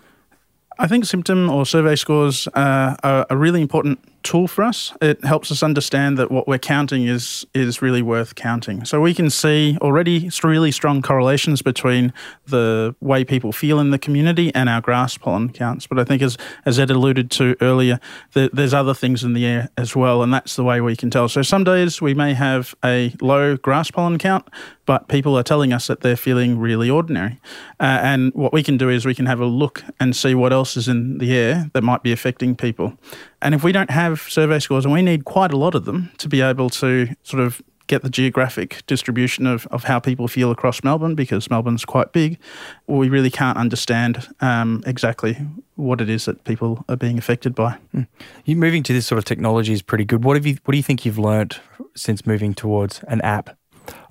I 0.79 0.87
think 0.87 1.05
symptom 1.05 1.49
or 1.49 1.65
survey 1.65 1.95
scores 1.95 2.47
uh, 2.49 2.95
are 3.03 3.25
a 3.29 3.37
really 3.37 3.61
important 3.61 3.99
tool 4.23 4.47
for 4.47 4.63
us. 4.63 4.93
It 5.01 5.23
helps 5.23 5.51
us 5.51 5.63
understand 5.63 6.17
that 6.17 6.31
what 6.31 6.47
we're 6.47 6.57
counting 6.57 7.07
is 7.07 7.45
is 7.53 7.81
really 7.81 8.01
worth 8.01 8.35
counting. 8.35 8.85
So 8.85 9.01
we 9.01 9.13
can 9.13 9.29
see 9.29 9.77
already 9.81 10.29
really 10.43 10.71
strong 10.71 11.01
correlations 11.01 11.61
between 11.61 12.13
the 12.45 12.95
way 13.01 13.23
people 13.23 13.51
feel 13.51 13.79
in 13.79 13.91
the 13.91 13.99
community 13.99 14.53
and 14.55 14.69
our 14.69 14.81
grass 14.81 15.17
pollen 15.17 15.51
counts. 15.51 15.87
But 15.87 15.99
I 15.99 16.03
think 16.03 16.21
as 16.21 16.37
as 16.65 16.79
Ed 16.79 16.89
alluded 16.89 17.31
to 17.31 17.55
earlier, 17.61 17.99
the, 18.33 18.49
there's 18.53 18.73
other 18.73 18.93
things 18.93 19.23
in 19.23 19.33
the 19.33 19.45
air 19.45 19.69
as 19.77 19.95
well, 19.95 20.23
and 20.23 20.33
that's 20.33 20.55
the 20.55 20.63
way 20.63 20.81
we 20.81 20.95
can 20.95 21.09
tell. 21.09 21.29
So 21.29 21.41
some 21.41 21.63
days 21.63 22.01
we 22.01 22.13
may 22.13 22.33
have 22.33 22.75
a 22.83 23.13
low 23.21 23.57
grass 23.57 23.91
pollen 23.91 24.17
count, 24.17 24.47
but 24.85 25.07
people 25.09 25.37
are 25.37 25.43
telling 25.43 25.73
us 25.73 25.87
that 25.87 25.99
they're 26.01 26.15
feeling 26.15 26.57
really 26.57 26.89
ordinary. 26.89 27.39
Uh, 27.79 27.99
and 28.01 28.33
what 28.33 28.53
we 28.53 28.63
can 28.63 28.77
do 28.77 28.89
is 28.89 29.05
we 29.05 29.13
can 29.13 29.25
have 29.25 29.41
a 29.41 29.45
look 29.45 29.83
and 29.99 30.15
see 30.15 30.33
what 30.33 30.53
else 30.53 30.77
is 30.77 30.87
in 30.87 31.17
the 31.17 31.35
air 31.35 31.69
that 31.73 31.83
might 31.83 32.03
be 32.03 32.11
affecting 32.11 32.55
people. 32.55 32.97
And 33.41 33.53
if 33.53 33.63
we 33.63 33.71
don't 33.71 33.91
have 33.91 34.21
survey 34.21 34.59
scores, 34.59 34.85
and 34.85 34.93
we 34.93 35.01
need 35.01 35.25
quite 35.25 35.53
a 35.53 35.57
lot 35.57 35.75
of 35.75 35.85
them 35.85 36.11
to 36.17 36.27
be 36.27 36.41
able 36.41 36.69
to 36.71 37.15
sort 37.23 37.43
of 37.43 37.61
get 37.87 38.03
the 38.03 38.09
geographic 38.09 38.85
distribution 38.85 39.47
of, 39.47 39.65
of 39.67 39.85
how 39.85 39.99
people 39.99 40.27
feel 40.27 40.51
across 40.51 40.83
Melbourne 40.83 41.15
because 41.15 41.49
Melbourne's 41.49 41.85
quite 41.85 42.11
big, 42.11 42.37
we 42.85 43.09
really 43.09 43.29
can't 43.29 43.57
understand 43.57 44.27
um, 44.41 44.83
exactly 44.85 45.37
what 45.75 46.01
it 46.01 46.09
is 46.09 46.25
that 46.25 46.43
people 46.43 46.83
are 46.89 46.97
being 46.97 47.17
affected 47.17 47.55
by. 47.55 47.77
Mm. 47.95 48.07
You 48.45 48.57
moving 48.57 48.83
to 48.83 48.93
this 48.93 49.07
sort 49.07 49.17
of 49.17 49.25
technology 49.25 49.73
is 49.73 49.81
pretty 49.81 50.05
good. 50.05 50.23
What 50.23 50.35
have 50.35 50.45
you? 50.45 50.57
What 50.65 50.73
do 50.73 50.77
you 50.77 50.83
think 50.83 51.05
you've 51.05 51.17
learnt 51.17 51.61
since 51.95 52.25
moving 52.25 52.53
towards 52.53 53.03
an 53.07 53.21
app? 53.21 53.57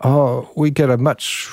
Oh, 0.02 0.50
we 0.56 0.70
get 0.70 0.88
a 0.88 0.96
much, 0.96 1.48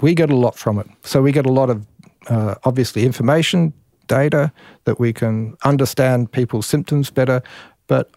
we 0.00 0.14
get 0.14 0.30
a 0.30 0.36
lot 0.36 0.56
from 0.56 0.78
it. 0.78 0.86
So 1.02 1.22
we 1.22 1.32
get 1.32 1.46
a 1.46 1.52
lot 1.52 1.70
of 1.70 1.86
uh, 2.28 2.56
obviously 2.64 3.04
information, 3.04 3.72
data, 4.06 4.52
that 4.84 4.98
we 4.98 5.12
can 5.12 5.56
understand 5.64 6.32
people's 6.32 6.66
symptoms 6.66 7.10
better, 7.10 7.42
but 7.86 8.10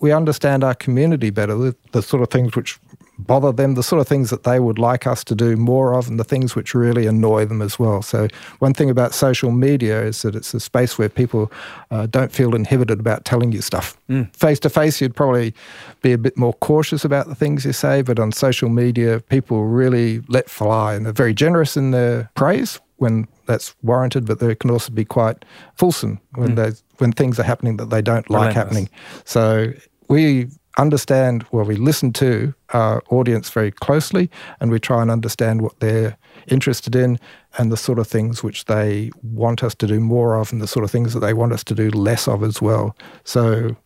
we 0.00 0.12
understand 0.12 0.62
our 0.62 0.74
community 0.74 1.30
better, 1.30 1.54
the, 1.54 1.76
the, 1.92 2.02
sort 2.02 2.22
of 2.22 2.28
things 2.28 2.54
which 2.54 2.78
bother 3.18 3.52
them, 3.52 3.74
the 3.74 3.82
sort 3.82 4.00
of 4.00 4.08
things 4.08 4.30
that 4.30 4.42
they 4.42 4.60
would 4.60 4.78
like 4.78 5.06
us 5.06 5.24
to 5.24 5.34
do 5.34 5.56
more 5.56 5.94
of, 5.94 6.08
and 6.08 6.18
the 6.18 6.24
things 6.24 6.54
which 6.54 6.74
really 6.74 7.06
annoy 7.06 7.44
them 7.44 7.62
as 7.62 7.78
well. 7.78 8.02
So, 8.02 8.28
one 8.58 8.74
thing 8.74 8.90
about 8.90 9.14
social 9.14 9.50
media 9.50 10.02
is 10.02 10.22
that 10.22 10.34
it's 10.34 10.52
a 10.52 10.60
space 10.60 10.98
where 10.98 11.08
people 11.08 11.50
uh, 11.90 12.06
don't 12.06 12.32
feel 12.32 12.54
inhibited 12.54 13.00
about 13.00 13.24
telling 13.24 13.52
you 13.52 13.62
stuff. 13.62 13.96
Face 14.32 14.60
to 14.60 14.68
face, 14.68 15.00
you'd 15.00 15.16
probably 15.16 15.54
be 16.02 16.12
a 16.12 16.18
bit 16.18 16.36
more 16.36 16.52
cautious 16.54 17.04
about 17.04 17.28
the 17.28 17.34
things 17.34 17.64
you 17.64 17.72
say, 17.72 18.02
but 18.02 18.18
on 18.18 18.32
social 18.32 18.68
media, 18.68 19.20
people 19.20 19.64
really 19.64 20.20
let 20.28 20.50
fly 20.50 20.94
and 20.94 21.06
they're 21.06 21.12
very 21.12 21.34
generous 21.34 21.76
in 21.76 21.92
their 21.92 22.30
praise 22.34 22.80
when 22.96 23.26
that's 23.46 23.74
warranted, 23.82 24.26
but 24.26 24.38
they 24.38 24.54
can 24.54 24.70
also 24.70 24.92
be 24.92 25.04
quite 25.04 25.44
fulsome 25.76 26.20
when 26.34 26.56
mm. 26.56 26.82
when 26.98 27.12
things 27.12 27.38
are 27.38 27.44
happening 27.44 27.76
that 27.76 27.90
they 27.90 28.02
don't 28.02 28.28
like 28.30 28.48
Relentless. 28.48 28.54
happening. 28.54 28.88
So 29.24 29.72
we 30.08 30.48
understand, 30.76 31.46
well, 31.52 31.64
we 31.64 31.76
listen 31.76 32.12
to 32.12 32.52
our 32.70 33.02
audience 33.10 33.48
very 33.50 33.70
closely 33.70 34.28
and 34.60 34.70
we 34.70 34.80
try 34.80 35.00
and 35.02 35.10
understand 35.10 35.62
what 35.62 35.78
they're 35.80 36.16
interested 36.48 36.96
in 36.96 37.18
and 37.58 37.70
the 37.70 37.76
sort 37.76 37.98
of 37.98 38.06
things 38.06 38.42
which 38.42 38.64
they 38.64 39.10
want 39.22 39.62
us 39.62 39.74
to 39.76 39.86
do 39.86 40.00
more 40.00 40.36
of 40.36 40.52
and 40.52 40.60
the 40.60 40.66
sort 40.66 40.84
of 40.84 40.90
things 40.90 41.14
that 41.14 41.20
they 41.20 41.32
want 41.32 41.52
us 41.52 41.62
to 41.64 41.74
do 41.74 41.90
less 41.90 42.26
of 42.26 42.42
as 42.42 42.60
well. 42.60 42.96
So 43.22 43.76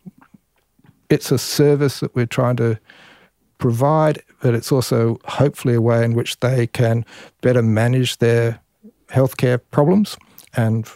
it's 1.09 1.31
a 1.31 1.37
service 1.37 1.99
that 1.99 2.15
we're 2.15 2.25
trying 2.25 2.55
to 2.57 2.79
provide, 3.59 4.23
but 4.41 4.55
it's 4.55 4.71
also 4.71 5.19
hopefully 5.25 5.75
a 5.75 5.81
way 5.81 6.03
in 6.03 6.13
which 6.13 6.39
they 6.39 6.65
can 6.65 7.05
better 7.41 7.61
manage 7.61 8.17
their 8.17 8.59
healthcare 9.11 9.59
problems. 9.71 10.17
And 10.55 10.87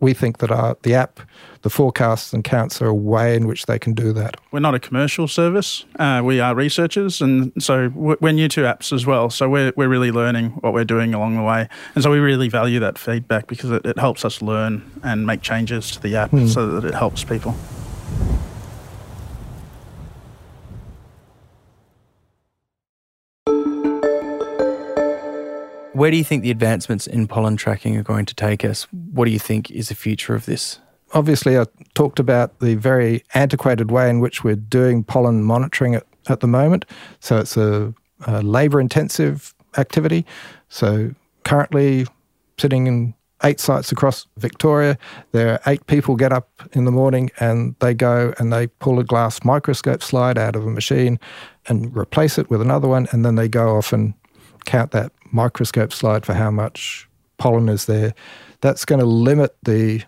we 0.00 0.14
think 0.14 0.38
that 0.38 0.50
our, 0.50 0.76
the 0.82 0.94
app, 0.94 1.20
the 1.62 1.70
forecasts 1.70 2.32
and 2.32 2.42
counts 2.42 2.80
are 2.80 2.86
a 2.86 2.94
way 2.94 3.36
in 3.36 3.46
which 3.46 3.66
they 3.66 3.78
can 3.78 3.92
do 3.92 4.12
that. 4.14 4.36
We're 4.50 4.60
not 4.60 4.74
a 4.74 4.78
commercial 4.78 5.28
service. 5.28 5.84
Uh, 5.98 6.22
we 6.24 6.40
are 6.40 6.54
researchers, 6.54 7.20
and 7.20 7.52
so 7.62 7.90
we're 7.94 8.32
new 8.32 8.48
to 8.48 8.62
apps 8.62 8.92
as 8.92 9.04
well. 9.04 9.28
So 9.28 9.48
we're, 9.48 9.72
we're 9.76 9.88
really 9.88 10.10
learning 10.10 10.50
what 10.62 10.72
we're 10.72 10.84
doing 10.84 11.12
along 11.12 11.36
the 11.36 11.42
way. 11.42 11.68
And 11.94 12.02
so 12.02 12.10
we 12.10 12.18
really 12.18 12.48
value 12.48 12.80
that 12.80 12.98
feedback 12.98 13.46
because 13.46 13.70
it, 13.70 13.84
it 13.84 13.98
helps 13.98 14.24
us 14.24 14.40
learn 14.40 14.90
and 15.02 15.26
make 15.26 15.42
changes 15.42 15.90
to 15.92 16.00
the 16.00 16.16
app 16.16 16.30
mm. 16.30 16.48
so 16.48 16.66
that 16.66 16.88
it 16.88 16.94
helps 16.94 17.22
people. 17.22 17.54
Where 26.00 26.10
do 26.10 26.16
you 26.16 26.24
think 26.24 26.42
the 26.42 26.50
advancements 26.50 27.06
in 27.06 27.28
pollen 27.28 27.58
tracking 27.58 27.94
are 27.98 28.02
going 28.02 28.24
to 28.24 28.34
take 28.34 28.64
us? 28.64 28.84
What 29.12 29.26
do 29.26 29.30
you 29.30 29.38
think 29.38 29.70
is 29.70 29.90
the 29.90 29.94
future 29.94 30.34
of 30.34 30.46
this? 30.46 30.78
Obviously, 31.12 31.58
I 31.58 31.66
talked 31.92 32.18
about 32.18 32.58
the 32.60 32.74
very 32.76 33.22
antiquated 33.34 33.90
way 33.90 34.08
in 34.08 34.18
which 34.18 34.42
we're 34.42 34.56
doing 34.56 35.04
pollen 35.04 35.42
monitoring 35.42 35.94
at, 35.94 36.06
at 36.30 36.40
the 36.40 36.46
moment. 36.46 36.86
So 37.20 37.36
it's 37.36 37.54
a, 37.58 37.92
a 38.26 38.40
labour 38.40 38.80
intensive 38.80 39.54
activity. 39.76 40.24
So 40.70 41.14
currently, 41.44 42.06
sitting 42.56 42.86
in 42.86 43.12
eight 43.44 43.60
sites 43.60 43.92
across 43.92 44.26
Victoria. 44.38 44.96
There 45.32 45.52
are 45.52 45.60
eight 45.66 45.86
people 45.86 46.16
get 46.16 46.32
up 46.32 46.48
in 46.72 46.86
the 46.86 46.90
morning 46.90 47.30
and 47.40 47.74
they 47.80 47.92
go 47.92 48.32
and 48.38 48.50
they 48.50 48.68
pull 48.68 48.98
a 48.98 49.04
glass 49.04 49.44
microscope 49.44 50.02
slide 50.02 50.38
out 50.38 50.56
of 50.56 50.66
a 50.66 50.70
machine 50.70 51.18
and 51.66 51.94
replace 51.94 52.38
it 52.38 52.48
with 52.48 52.62
another 52.62 52.88
one, 52.88 53.06
and 53.12 53.24
then 53.24 53.34
they 53.34 53.48
go 53.48 53.76
off 53.76 53.92
and 53.92 54.14
count 54.70 54.92
that 54.92 55.10
microscope 55.32 55.92
slide 55.92 56.24
for 56.24 56.32
how 56.32 56.50
much 56.50 57.08
pollen 57.38 57.68
is 57.68 57.86
there. 57.86 58.14
That's 58.60 58.84
going 58.84 59.00
to 59.00 59.06
limit 59.06 59.56
the 59.64 60.02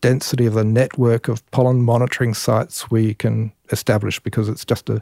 density 0.00 0.46
of 0.46 0.54
the 0.54 0.64
network 0.64 1.28
of 1.28 1.48
pollen 1.52 1.82
monitoring 1.82 2.34
sites 2.34 2.90
we 2.90 3.14
can 3.14 3.52
establish 3.70 4.18
because 4.18 4.48
it's 4.48 4.64
just 4.64 4.90
a 4.90 5.00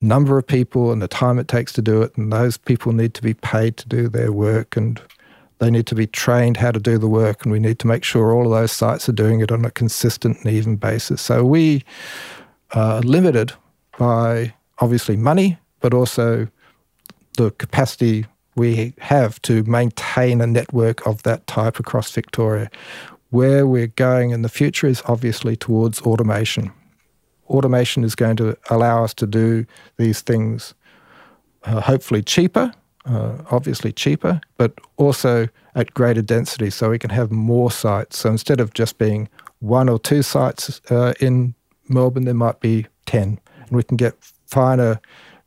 number 0.00 0.38
of 0.38 0.46
people 0.46 0.90
and 0.90 1.02
the 1.02 1.08
time 1.08 1.38
it 1.38 1.48
takes 1.48 1.72
to 1.74 1.82
do 1.82 2.00
it. 2.00 2.16
And 2.16 2.32
those 2.32 2.56
people 2.56 2.92
need 2.92 3.12
to 3.14 3.22
be 3.22 3.34
paid 3.34 3.76
to 3.76 3.86
do 3.86 4.08
their 4.08 4.32
work 4.32 4.74
and 4.74 5.00
they 5.58 5.70
need 5.70 5.86
to 5.88 5.94
be 5.94 6.06
trained 6.06 6.56
how 6.56 6.70
to 6.70 6.80
do 6.80 6.96
the 6.96 7.08
work. 7.08 7.44
And 7.44 7.52
we 7.52 7.60
need 7.60 7.78
to 7.80 7.86
make 7.86 8.04
sure 8.04 8.32
all 8.32 8.46
of 8.46 8.58
those 8.58 8.72
sites 8.72 9.06
are 9.06 9.12
doing 9.12 9.40
it 9.40 9.52
on 9.52 9.66
a 9.66 9.70
consistent 9.70 10.38
and 10.38 10.54
even 10.54 10.76
basis. 10.76 11.20
So 11.20 11.44
we 11.44 11.84
are 12.72 13.02
limited 13.02 13.52
by 13.98 14.54
obviously 14.78 15.16
money, 15.16 15.58
but 15.80 15.92
also 15.92 16.48
the 17.40 17.50
capacity 17.52 18.26
we 18.54 18.92
have 18.98 19.40
to 19.42 19.62
maintain 19.64 20.42
a 20.42 20.46
network 20.46 21.06
of 21.06 21.22
that 21.22 21.46
type 21.46 21.78
across 21.78 22.10
Victoria. 22.10 22.70
Where 23.30 23.66
we're 23.66 23.86
going 23.86 24.30
in 24.30 24.42
the 24.42 24.48
future 24.48 24.86
is 24.86 25.02
obviously 25.06 25.56
towards 25.56 26.02
automation. 26.02 26.70
Automation 27.48 28.04
is 28.04 28.14
going 28.14 28.36
to 28.36 28.58
allow 28.68 29.04
us 29.04 29.14
to 29.14 29.26
do 29.26 29.64
these 29.96 30.20
things 30.20 30.74
uh, 31.64 31.80
hopefully 31.80 32.22
cheaper, 32.22 32.72
uh, 33.06 33.38
obviously 33.50 33.92
cheaper, 33.92 34.40
but 34.58 34.72
also 34.98 35.48
at 35.74 35.94
greater 35.94 36.22
density 36.22 36.68
so 36.68 36.90
we 36.90 36.98
can 36.98 37.10
have 37.10 37.30
more 37.30 37.70
sites. 37.70 38.18
So 38.18 38.30
instead 38.30 38.60
of 38.60 38.74
just 38.74 38.98
being 38.98 39.28
one 39.60 39.88
or 39.88 39.98
two 39.98 40.22
sites 40.22 40.80
uh, 40.90 41.14
in 41.20 41.54
Melbourne, 41.88 42.24
there 42.24 42.34
might 42.34 42.60
be 42.60 42.86
10. 43.06 43.40
And 43.56 43.70
we 43.70 43.82
can 43.82 43.96
get 43.96 44.14
finer 44.46 45.00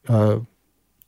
uh, 0.07 0.39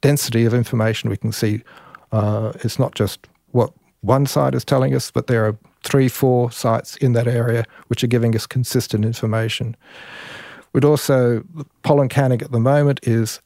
density 0.05 0.45
of 0.45 0.53
information. 0.53 1.09
We 1.09 1.17
can 1.17 1.31
see 1.31 1.63
uh, 2.11 2.51
it's 2.63 2.77
not 2.77 2.93
just 2.93 3.27
what 3.53 3.71
one 4.01 4.27
site 4.27 4.53
is 4.53 4.63
telling 4.63 4.93
us, 4.93 5.09
but 5.09 5.25
there 5.25 5.47
are 5.47 5.57
three, 5.83 6.07
four 6.07 6.51
sites 6.51 6.95
in 6.97 7.13
that 7.13 7.27
area 7.27 7.65
which 7.87 8.03
are 8.03 8.07
giving 8.15 8.35
us 8.35 8.45
consistent 8.45 9.03
information. 9.03 9.75
We'd 10.73 10.85
also, 10.85 11.43
pollen 11.81 12.07
counting 12.07 12.43
at 12.43 12.51
the 12.51 12.59
moment 12.59 12.99
is, 13.01 13.41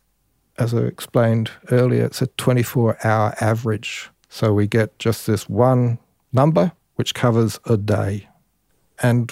as 0.57 0.73
I 0.73 0.79
explained 0.79 1.49
earlier, 1.71 2.03
it's 2.03 2.21
a 2.21 2.27
24 2.27 2.97
hour 3.07 3.33
average. 3.39 4.09
So 4.27 4.53
we 4.53 4.67
get 4.67 4.99
just 4.99 5.27
this 5.27 5.47
one 5.47 5.97
number 6.33 6.73
which 6.95 7.13
covers 7.13 7.57
a 7.65 7.77
day. 7.77 8.27
And 9.01 9.31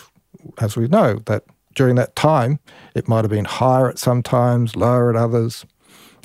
as 0.59 0.77
we 0.77 0.87
know, 0.87 1.19
that 1.25 1.43
during 1.75 1.95
that 1.95 2.15
time, 2.15 2.59
it 2.95 3.09
might 3.09 3.25
have 3.25 3.31
been 3.31 3.43
higher 3.43 3.89
at 3.89 3.99
some 3.99 4.23
times, 4.23 4.77
lower 4.77 5.09
at 5.09 5.17
others. 5.17 5.65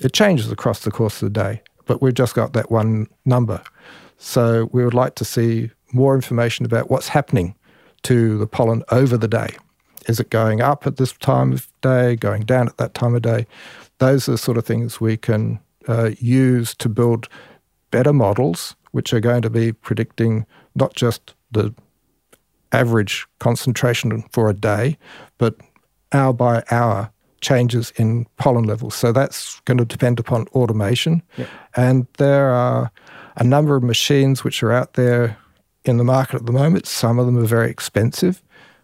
It 0.02 0.12
changes 0.12 0.50
across 0.50 0.80
the 0.80 0.90
course 0.90 1.23
of 1.23 1.32
the 1.32 1.40
day 1.40 1.62
but 1.87 2.02
we've 2.02 2.14
just 2.14 2.35
got 2.35 2.52
that 2.52 2.71
one 2.71 3.06
number. 3.25 3.62
So 4.18 4.68
we 4.73 4.85
would 4.85 4.94
like 4.94 5.14
to 5.16 5.25
see 5.25 5.71
more 5.92 6.14
information 6.14 6.64
about 6.64 6.90
what's 6.90 7.09
happening 7.09 7.54
to 8.04 8.38
the 8.38 8.47
pollen 8.47 8.82
over 8.90 9.16
the 9.16 9.28
day. 9.28 9.56
Is 10.09 10.18
it 10.18 10.30
going 10.30 10.61
up 10.61 10.87
at 10.87 10.97
this 10.97 11.12
time 11.12 11.52
of 11.52 11.68
day, 11.80 12.16
going 12.16 12.42
down 12.42 12.66
at 12.68 12.76
that 12.78 12.94
time 12.94 13.14
of 13.14 13.23
day? 13.23 13.47
Those 13.99 14.28
are 14.28 14.32
the 14.32 14.38
sort 14.38 14.59
of 14.59 14.66
things 14.66 15.00
we 15.00 15.16
can 15.16 15.61
uh, 15.87 16.11
use 16.18 16.75
to 16.76 16.88
build 16.88 17.28
better 17.90 18.12
models, 18.12 18.75
which 18.90 19.12
are 19.12 19.21
going 19.21 19.42
to 19.42 19.50
be 19.50 19.73
predicting 19.73 20.47
not 20.75 20.94
just 20.94 21.35
the 21.50 21.75
average 22.73 23.26
concentration 23.38 24.23
for 24.32 24.49
a 24.49 24.54
day, 24.54 24.97
but 25.38 25.56
hour 26.12 26.32
by 26.32 26.64
hour 26.71 27.12
changes 27.42 27.92
in 27.96 28.25
pollen 28.38 28.64
levels. 28.64 28.94
So 28.94 29.12
that's 29.12 29.61
going 29.61 29.78
to 29.78 29.84
depend 29.84 30.18
upon 30.18 30.46
automation. 30.49 31.22
Yep. 31.37 31.49
And 31.76 32.06
there 32.16 32.49
are 32.50 32.90
a 33.37 33.44
number 33.44 33.76
of 33.76 33.82
machines 33.82 34.42
which 34.42 34.62
are 34.62 34.72
out 34.72 34.94
there 34.94 35.37
in 35.84 35.99
the 35.99 36.04
market 36.04 36.37
at 36.37 36.46
the 36.46 36.52
moment. 36.52 36.87
Some 36.87 37.18
of 37.18 37.26
them 37.26 37.37
are 37.37 37.44
very 37.44 37.70
expensive, 37.70 38.42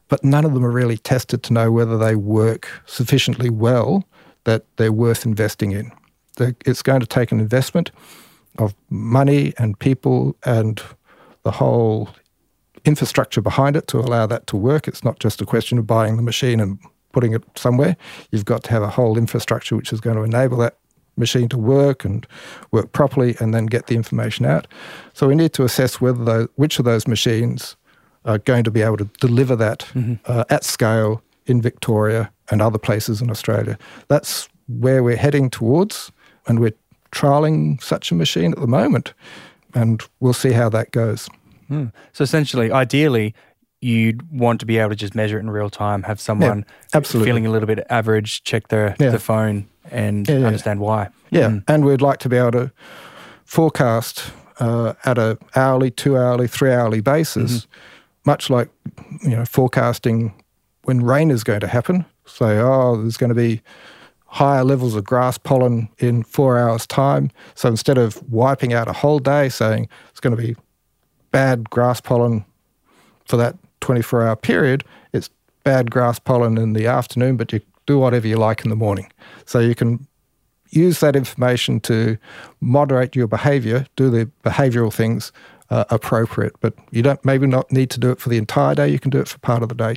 but 0.08 0.22
none 0.22 0.44
of 0.44 0.52
them 0.52 0.64
are 0.64 0.70
really 0.70 0.98
tested 0.98 1.42
to 1.44 1.52
know 1.52 1.72
whether 1.72 1.96
they 1.96 2.16
work 2.16 2.68
sufficiently 2.86 3.48
well 3.48 4.04
that 4.44 4.64
they're 4.76 4.92
worth 4.92 5.24
investing 5.24 5.72
in. 5.72 5.92
It's 6.66 6.82
going 6.82 7.00
to 7.00 7.06
take 7.06 7.32
an 7.32 7.40
investment 7.40 7.90
of 8.58 8.74
money 8.90 9.52
and 9.58 9.78
people 9.78 10.36
and 10.44 10.82
the 11.44 11.50
whole 11.52 12.08
infrastructure 12.84 13.40
behind 13.40 13.76
it 13.76 13.86
to 13.88 13.98
allow 13.98 14.26
that 14.26 14.46
to 14.48 14.56
work. 14.56 14.88
It's 14.88 15.04
not 15.04 15.20
just 15.20 15.40
a 15.40 15.46
question 15.46 15.78
of 15.78 15.86
buying 15.86 16.16
the 16.16 16.22
machine 16.22 16.58
and 16.58 16.78
putting 17.18 17.34
it 17.34 17.42
somewhere. 17.56 17.96
You've 18.30 18.44
got 18.44 18.62
to 18.64 18.70
have 18.70 18.84
a 18.84 18.88
whole 18.88 19.18
infrastructure 19.18 19.74
which 19.74 19.92
is 19.92 20.00
going 20.00 20.16
to 20.16 20.22
enable 20.22 20.56
that 20.58 20.76
machine 21.16 21.48
to 21.48 21.58
work 21.58 22.04
and 22.04 22.24
work 22.70 22.92
properly 22.92 23.34
and 23.40 23.52
then 23.52 23.66
get 23.66 23.88
the 23.88 23.96
information 23.96 24.46
out. 24.46 24.68
So 25.14 25.26
we 25.26 25.34
need 25.34 25.52
to 25.54 25.64
assess 25.64 26.00
whether 26.00 26.24
those, 26.24 26.48
which 26.54 26.78
of 26.78 26.84
those 26.84 27.08
machines 27.08 27.74
are 28.24 28.38
going 28.38 28.62
to 28.62 28.70
be 28.70 28.82
able 28.82 28.98
to 28.98 29.10
deliver 29.20 29.56
that 29.56 29.80
mm-hmm. 29.94 30.14
uh, 30.26 30.44
at 30.48 30.62
scale 30.62 31.20
in 31.46 31.60
Victoria 31.60 32.30
and 32.50 32.62
other 32.62 32.78
places 32.78 33.20
in 33.20 33.30
Australia. 33.30 33.76
That's 34.06 34.48
where 34.68 35.02
we're 35.02 35.16
heading 35.16 35.50
towards, 35.50 36.12
and 36.46 36.60
we're 36.60 36.78
trialing 37.10 37.82
such 37.82 38.12
a 38.12 38.14
machine 38.14 38.52
at 38.52 38.60
the 38.60 38.68
moment, 38.68 39.12
and 39.74 40.02
we'll 40.20 40.34
see 40.44 40.52
how 40.52 40.68
that 40.68 40.92
goes. 40.92 41.28
Mm. 41.68 41.92
So 42.12 42.22
essentially, 42.22 42.70
ideally, 42.70 43.34
you'd 43.80 44.30
want 44.32 44.60
to 44.60 44.66
be 44.66 44.78
able 44.78 44.90
to 44.90 44.96
just 44.96 45.14
measure 45.14 45.38
it 45.38 45.40
in 45.40 45.50
real 45.50 45.70
time, 45.70 46.02
have 46.02 46.20
someone 46.20 46.58
yeah, 46.58 46.74
absolutely. 46.94 47.28
feeling 47.28 47.46
a 47.46 47.50
little 47.50 47.66
bit 47.66 47.86
average, 47.90 48.42
check 48.42 48.68
their, 48.68 48.96
yeah. 48.98 49.10
the 49.10 49.18
phone 49.18 49.68
and 49.90 50.28
yeah, 50.28 50.36
understand 50.36 50.80
why. 50.80 51.08
Yeah, 51.30 51.48
mm. 51.48 51.64
and 51.68 51.84
we'd 51.84 52.02
like 52.02 52.18
to 52.20 52.28
be 52.28 52.36
able 52.36 52.52
to 52.52 52.72
forecast 53.44 54.32
uh, 54.60 54.94
at 55.04 55.18
a 55.18 55.38
hourly, 55.54 55.90
two 55.90 56.16
hourly, 56.16 56.48
three 56.48 56.72
hourly 56.72 57.00
basis, 57.00 57.60
mm-hmm. 57.60 58.30
much 58.30 58.50
like 58.50 58.68
you 59.22 59.30
know 59.30 59.44
forecasting 59.44 60.34
when 60.82 61.04
rain 61.04 61.30
is 61.30 61.44
going 61.44 61.60
to 61.60 61.68
happen. 61.68 62.04
Say, 62.26 62.58
oh, 62.58 62.96
there's 63.00 63.16
going 63.16 63.30
to 63.30 63.34
be 63.34 63.62
higher 64.26 64.62
levels 64.62 64.94
of 64.94 65.04
grass 65.04 65.38
pollen 65.38 65.88
in 65.98 66.22
four 66.22 66.58
hours' 66.58 66.86
time. 66.86 67.30
So 67.54 67.68
instead 67.68 67.96
of 67.96 68.22
wiping 68.30 68.74
out 68.74 68.86
a 68.86 68.92
whole 68.92 69.18
day, 69.18 69.48
saying 69.48 69.88
it's 70.10 70.20
going 70.20 70.36
to 70.36 70.42
be 70.42 70.54
bad 71.30 71.70
grass 71.70 72.00
pollen 72.00 72.44
for 73.24 73.38
that 73.38 73.56
24 73.80 74.26
hour 74.26 74.36
period, 74.36 74.84
it's 75.12 75.30
bad 75.64 75.90
grass 75.90 76.18
pollen 76.18 76.58
in 76.58 76.72
the 76.72 76.86
afternoon, 76.86 77.36
but 77.36 77.52
you 77.52 77.60
do 77.86 77.98
whatever 77.98 78.26
you 78.26 78.36
like 78.36 78.64
in 78.64 78.70
the 78.70 78.76
morning. 78.76 79.10
So 79.46 79.58
you 79.58 79.74
can 79.74 80.06
use 80.70 81.00
that 81.00 81.16
information 81.16 81.80
to 81.80 82.18
moderate 82.60 83.16
your 83.16 83.26
behavior, 83.26 83.86
do 83.96 84.10
the 84.10 84.30
behavioral 84.44 84.92
things 84.92 85.32
uh, 85.70 85.84
appropriate. 85.90 86.54
But 86.60 86.74
you 86.90 87.02
don't 87.02 87.22
maybe 87.24 87.46
not 87.46 87.70
need 87.72 87.90
to 87.90 88.00
do 88.00 88.10
it 88.10 88.20
for 88.20 88.28
the 88.28 88.38
entire 88.38 88.74
day. 88.74 88.88
You 88.88 88.98
can 88.98 89.10
do 89.10 89.20
it 89.20 89.28
for 89.28 89.38
part 89.38 89.62
of 89.62 89.68
the 89.68 89.74
day. 89.74 89.96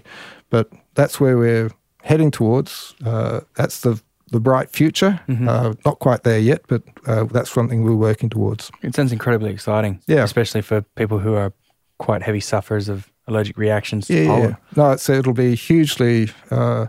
But 0.50 0.70
that's 0.96 1.20
where 1.20 1.38
we're 1.38 1.72
heading 2.04 2.32
towards. 2.32 2.96
Uh, 3.06 3.42
that's 3.56 3.82
the 3.82 4.02
the 4.32 4.40
bright 4.40 4.70
future. 4.70 5.20
Mm-hmm. 5.28 5.48
Uh, 5.48 5.74
not 5.86 6.00
quite 6.00 6.24
there 6.24 6.40
yet, 6.40 6.62
but 6.68 6.82
uh, 7.06 7.26
that's 7.26 7.52
something 7.52 7.84
we're 7.84 7.96
working 7.96 8.30
towards. 8.30 8.72
It 8.82 8.96
sounds 8.96 9.12
incredibly 9.12 9.52
exciting. 9.52 10.02
Yeah, 10.08 10.24
especially 10.24 10.62
for 10.62 10.82
people 10.96 11.20
who 11.20 11.34
are 11.34 11.52
quite 11.98 12.24
heavy 12.24 12.40
sufferers 12.40 12.88
of 12.88 13.11
allergic 13.28 13.58
reactions 13.58 14.08
to 14.08 14.14
yeah, 14.14 14.28
pollen. 14.28 14.50
Yeah. 14.50 14.56
No, 14.76 14.92
it's, 14.92 15.10
it'll 15.10 15.34
be 15.34 15.56
hugely, 15.56 16.30
uh, 16.50 16.88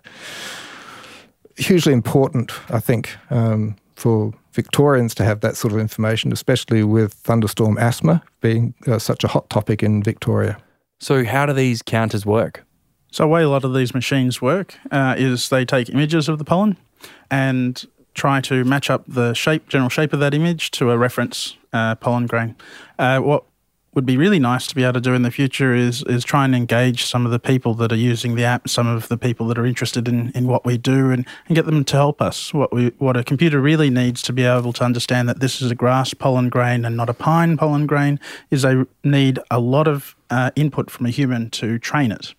hugely 1.57 1.93
important, 1.93 2.53
I 2.71 2.81
think, 2.81 3.17
um, 3.31 3.77
for 3.97 4.33
Victorians 4.53 5.15
to 5.15 5.25
have 5.25 5.41
that 5.41 5.57
sort 5.57 5.73
of 5.73 5.79
information, 5.79 6.33
especially 6.33 6.83
with 6.83 7.15
thunderstorm 7.15 7.79
asthma 7.79 8.23
being 8.41 8.75
uh, 8.87 8.99
such 8.99 9.25
a 9.25 9.29
hot 9.29 9.49
topic 9.49 9.83
in 9.83 10.03
Victoria. 10.03 10.59
So, 11.01 11.25
how 11.25 11.47
do 11.47 11.53
these 11.53 11.83
counters 11.83 12.27
work? 12.27 12.65
So, 13.11 13.25
the 13.25 13.29
way 13.29 13.43
a 13.43 13.49
lot 13.49 13.65
of 13.65 13.75
these 13.75 13.95
machines 13.95 14.43
work 14.43 14.75
uh, 14.91 15.15
is 15.17 15.49
they 15.49 15.65
take 15.65 15.89
images 15.89 16.29
of 16.29 16.39
the 16.39 16.45
pollen 16.45 16.77
and 17.31 17.85
try 18.15 18.41
to 18.43 18.65
match 18.65 18.91
up 18.91 19.05
the 19.09 19.33
shape, 19.33 19.69
general 19.69 19.89
shape 19.89 20.13
of 20.13 20.21
that 20.21 20.35
image 20.35 20.71
to 20.73 20.91
a 20.91 20.99
reference 20.99 21.57
uh, 21.73 21.95
pollen 21.95 22.27
grain. 22.27 22.55
Uh, 22.99 23.19
what 23.21 23.45
would 23.95 24.07
be 24.07 24.17
really 24.17 24.39
nice 24.39 24.67
to 24.67 24.75
be 24.75 24.85
able 24.85 24.95
to 24.95 25.01
do 25.01 25.15
in 25.15 25.23
the 25.23 25.31
future 25.31 25.75
is 25.75 26.03
is 26.05 26.25
try 26.25 26.45
and 26.45 26.55
engage 26.55 27.05
some 27.05 27.27
of 27.27 27.33
the 27.33 27.39
people 27.39 27.75
that 27.75 27.93
are 27.93 27.97
using 27.97 28.35
the 28.35 28.45
app, 28.45 28.69
some 28.69 28.87
of 28.87 29.09
the 29.09 29.19
people 29.19 29.47
that 29.49 29.59
are 29.59 29.67
interested 29.67 30.09
in, 30.09 30.31
in 30.35 30.47
what 30.47 30.65
we 30.65 30.79
do, 30.79 31.11
and, 31.11 31.27
and 31.47 31.57
get 31.57 31.67
them 31.67 31.85
to 31.85 31.97
help 31.97 32.23
us. 32.23 32.55
What 32.55 32.73
we 32.73 32.89
what 32.99 33.17
a 33.17 33.25
computer 33.25 33.61
really 33.61 33.91
needs 33.91 34.23
to 34.23 34.33
be 34.33 34.45
able 34.45 34.73
to 34.75 34.85
understand 34.85 35.29
that 35.29 35.41
this 35.41 35.61
is 35.61 35.71
a 35.71 35.75
grass 35.75 36.15
pollen 36.15 36.49
grain 36.49 36.85
and 36.85 36.97
not 36.97 37.11
a 37.11 37.15
pine 37.15 37.57
pollen 37.57 37.87
grain 37.87 38.19
is 38.51 38.63
they 38.63 38.85
need 39.05 39.39
a 39.51 39.61
lot 39.61 39.87
of 39.87 40.17
uh, 40.31 40.51
input 40.57 40.91
from 40.91 41.07
a 41.07 41.11
human 41.11 41.51
to 41.51 41.79
train 41.79 42.11
it. 42.13 42.35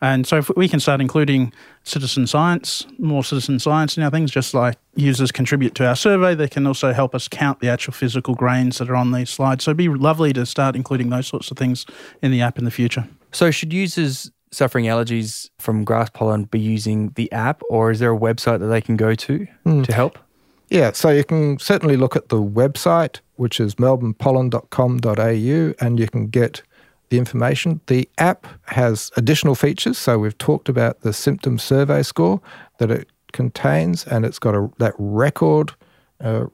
And 0.00 0.26
so 0.26 0.36
if 0.38 0.50
we 0.56 0.68
can 0.68 0.80
start 0.80 1.00
including 1.00 1.52
citizen 1.84 2.26
science, 2.26 2.86
more 2.98 3.24
citizen 3.24 3.58
science 3.58 3.96
in 3.96 4.02
our 4.02 4.10
things, 4.10 4.30
just 4.30 4.54
like 4.54 4.76
users 4.94 5.32
contribute 5.32 5.74
to 5.76 5.86
our 5.86 5.96
survey, 5.96 6.34
they 6.34 6.48
can 6.48 6.66
also 6.66 6.92
help 6.92 7.14
us 7.14 7.28
count 7.28 7.60
the 7.60 7.68
actual 7.68 7.92
physical 7.92 8.34
grains 8.34 8.78
that 8.78 8.90
are 8.90 8.96
on 8.96 9.12
these 9.12 9.30
slides. 9.30 9.64
So 9.64 9.70
it'd 9.70 9.78
be 9.78 9.88
lovely 9.88 10.32
to 10.34 10.44
start 10.44 10.76
including 10.76 11.10
those 11.10 11.26
sorts 11.26 11.50
of 11.50 11.56
things 11.56 11.86
in 12.22 12.30
the 12.30 12.42
app 12.42 12.58
in 12.58 12.64
the 12.64 12.70
future. 12.70 13.08
So 13.32 13.50
should 13.50 13.72
users 13.72 14.30
suffering 14.52 14.86
allergies 14.86 15.50
from 15.58 15.84
grass 15.84 16.08
pollen 16.10 16.44
be 16.44 16.60
using 16.60 17.10
the 17.16 17.30
app 17.32 17.62
or 17.68 17.90
is 17.90 17.98
there 17.98 18.12
a 18.12 18.18
website 18.18 18.60
that 18.60 18.66
they 18.66 18.80
can 18.80 18.96
go 18.96 19.14
to 19.14 19.46
mm. 19.64 19.84
to 19.84 19.92
help? 19.92 20.18
Yeah, 20.68 20.92
so 20.92 21.10
you 21.10 21.24
can 21.24 21.58
certainly 21.58 21.96
look 21.96 22.16
at 22.16 22.28
the 22.28 22.42
website, 22.42 23.20
which 23.36 23.60
is 23.60 23.76
melbournepollen.com.au, 23.76 25.74
and 25.84 26.00
you 26.00 26.08
can 26.08 26.26
get 26.26 26.62
the 27.08 27.18
information. 27.18 27.80
The 27.86 28.08
app 28.18 28.46
has 28.66 29.10
additional 29.16 29.54
features. 29.54 29.98
So 29.98 30.18
we've 30.18 30.36
talked 30.38 30.68
about 30.68 31.00
the 31.00 31.12
symptom 31.12 31.58
survey 31.58 32.02
score 32.02 32.40
that 32.78 32.90
it 32.90 33.08
contains, 33.32 34.06
and 34.06 34.24
it's 34.24 34.38
got 34.38 34.54
a, 34.54 34.70
that 34.78 34.94
record 34.98 35.74
uh, 36.20 36.46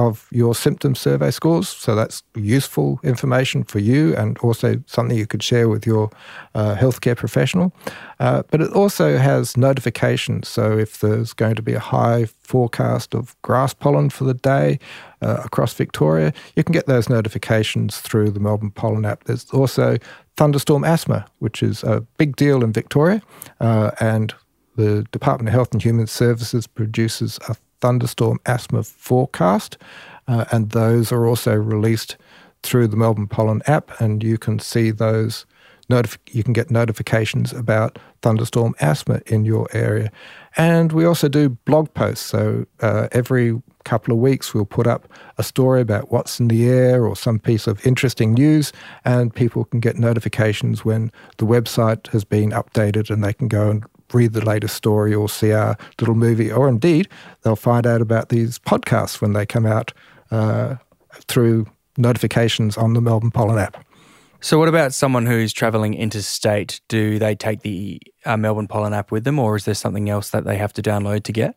of 0.00 0.26
your 0.30 0.54
symptom 0.54 0.94
survey 0.94 1.30
scores. 1.30 1.68
So 1.68 1.94
that's 1.94 2.22
useful 2.34 2.98
information 3.02 3.64
for 3.64 3.80
you 3.80 4.16
and 4.16 4.38
also 4.38 4.82
something 4.86 5.16
you 5.16 5.26
could 5.26 5.42
share 5.42 5.68
with 5.68 5.86
your 5.86 6.10
uh, 6.54 6.74
healthcare 6.74 7.16
professional. 7.16 7.72
Uh, 8.18 8.42
but 8.50 8.60
it 8.60 8.72
also 8.72 9.18
has 9.18 9.56
notifications. 9.56 10.48
So 10.48 10.78
if 10.78 11.00
there's 11.00 11.34
going 11.34 11.56
to 11.56 11.62
be 11.62 11.74
a 11.74 11.80
high 11.80 12.24
forecast 12.42 13.14
of 13.14 13.36
grass 13.42 13.74
pollen 13.74 14.10
for 14.10 14.24
the 14.24 14.34
day 14.34 14.78
uh, 15.20 15.42
across 15.44 15.74
Victoria, 15.74 16.32
you 16.56 16.64
can 16.64 16.72
get 16.72 16.86
those 16.86 17.08
notifications 17.08 18.00
through 18.00 18.30
the 18.30 18.40
Melbourne 18.40 18.70
Pollen 18.70 19.04
app. 19.04 19.24
There's 19.24 19.50
also 19.50 19.98
thunderstorm 20.36 20.84
asthma, 20.84 21.26
which 21.40 21.62
is 21.62 21.84
a 21.84 22.00
big 22.16 22.36
deal 22.36 22.64
in 22.64 22.72
Victoria. 22.72 23.20
Uh, 23.60 23.90
and 24.00 24.34
the 24.76 25.06
Department 25.12 25.48
of 25.48 25.52
Health 25.52 25.72
and 25.72 25.82
Human 25.82 26.06
Services 26.06 26.66
produces 26.66 27.38
a 27.48 27.54
thunderstorm 27.80 28.38
asthma 28.46 28.82
forecast, 28.82 29.78
uh, 30.28 30.44
and 30.50 30.70
those 30.70 31.12
are 31.12 31.26
also 31.26 31.54
released 31.54 32.16
through 32.62 32.88
the 32.88 32.96
Melbourne 32.96 33.28
Pollen 33.28 33.62
app, 33.66 34.00
and 34.00 34.22
you 34.22 34.38
can 34.38 34.58
see 34.58 34.90
those. 34.90 35.46
Notif- 35.90 36.18
you 36.30 36.44
can 36.44 36.52
get 36.52 36.70
notifications 36.70 37.52
about 37.52 37.98
thunderstorm 38.22 38.76
asthma 38.80 39.20
in 39.26 39.44
your 39.44 39.66
area. 39.72 40.12
And 40.56 40.92
we 40.92 41.04
also 41.04 41.28
do 41.28 41.48
blog 41.48 41.92
posts. 41.94 42.24
So 42.24 42.64
uh, 42.80 43.08
every 43.10 43.60
couple 43.84 44.14
of 44.14 44.20
weeks, 44.20 44.54
we'll 44.54 44.66
put 44.66 44.86
up 44.86 45.08
a 45.38 45.42
story 45.42 45.80
about 45.80 46.12
what's 46.12 46.38
in 46.38 46.46
the 46.48 46.68
air 46.68 47.04
or 47.04 47.16
some 47.16 47.38
piece 47.38 47.66
of 47.66 47.84
interesting 47.84 48.34
news, 48.34 48.72
and 49.04 49.34
people 49.34 49.64
can 49.64 49.80
get 49.80 49.96
notifications 49.96 50.84
when 50.84 51.10
the 51.38 51.46
website 51.46 52.06
has 52.08 52.24
been 52.24 52.50
updated 52.50 53.10
and 53.10 53.24
they 53.24 53.32
can 53.32 53.48
go 53.48 53.70
and 53.70 53.84
read 54.12 54.32
the 54.32 54.44
latest 54.44 54.74
story 54.74 55.14
or 55.14 55.28
see 55.28 55.52
our 55.52 55.76
little 56.00 56.14
movie, 56.14 56.50
or 56.50 56.68
indeed, 56.68 57.08
they'll 57.42 57.56
find 57.56 57.86
out 57.86 58.00
about 58.00 58.28
these 58.28 58.58
podcasts 58.58 59.20
when 59.20 59.32
they 59.32 59.46
come 59.46 59.66
out 59.66 59.92
uh, 60.30 60.76
through 61.12 61.66
notifications 61.96 62.76
on 62.76 62.94
the 62.94 63.00
Melbourne 63.00 63.30
Pollen 63.30 63.58
app. 63.58 63.84
So, 64.42 64.58
what 64.58 64.68
about 64.68 64.94
someone 64.94 65.26
who's 65.26 65.52
travelling 65.52 65.92
interstate? 65.94 66.80
Do 66.88 67.18
they 67.18 67.34
take 67.34 67.60
the 67.60 68.00
uh, 68.24 68.38
Melbourne 68.38 68.68
Pollen 68.68 68.94
app 68.94 69.12
with 69.12 69.24
them, 69.24 69.38
or 69.38 69.56
is 69.56 69.66
there 69.66 69.74
something 69.74 70.08
else 70.08 70.30
that 70.30 70.44
they 70.44 70.56
have 70.56 70.72
to 70.74 70.82
download 70.82 71.24
to 71.24 71.32
get? 71.32 71.56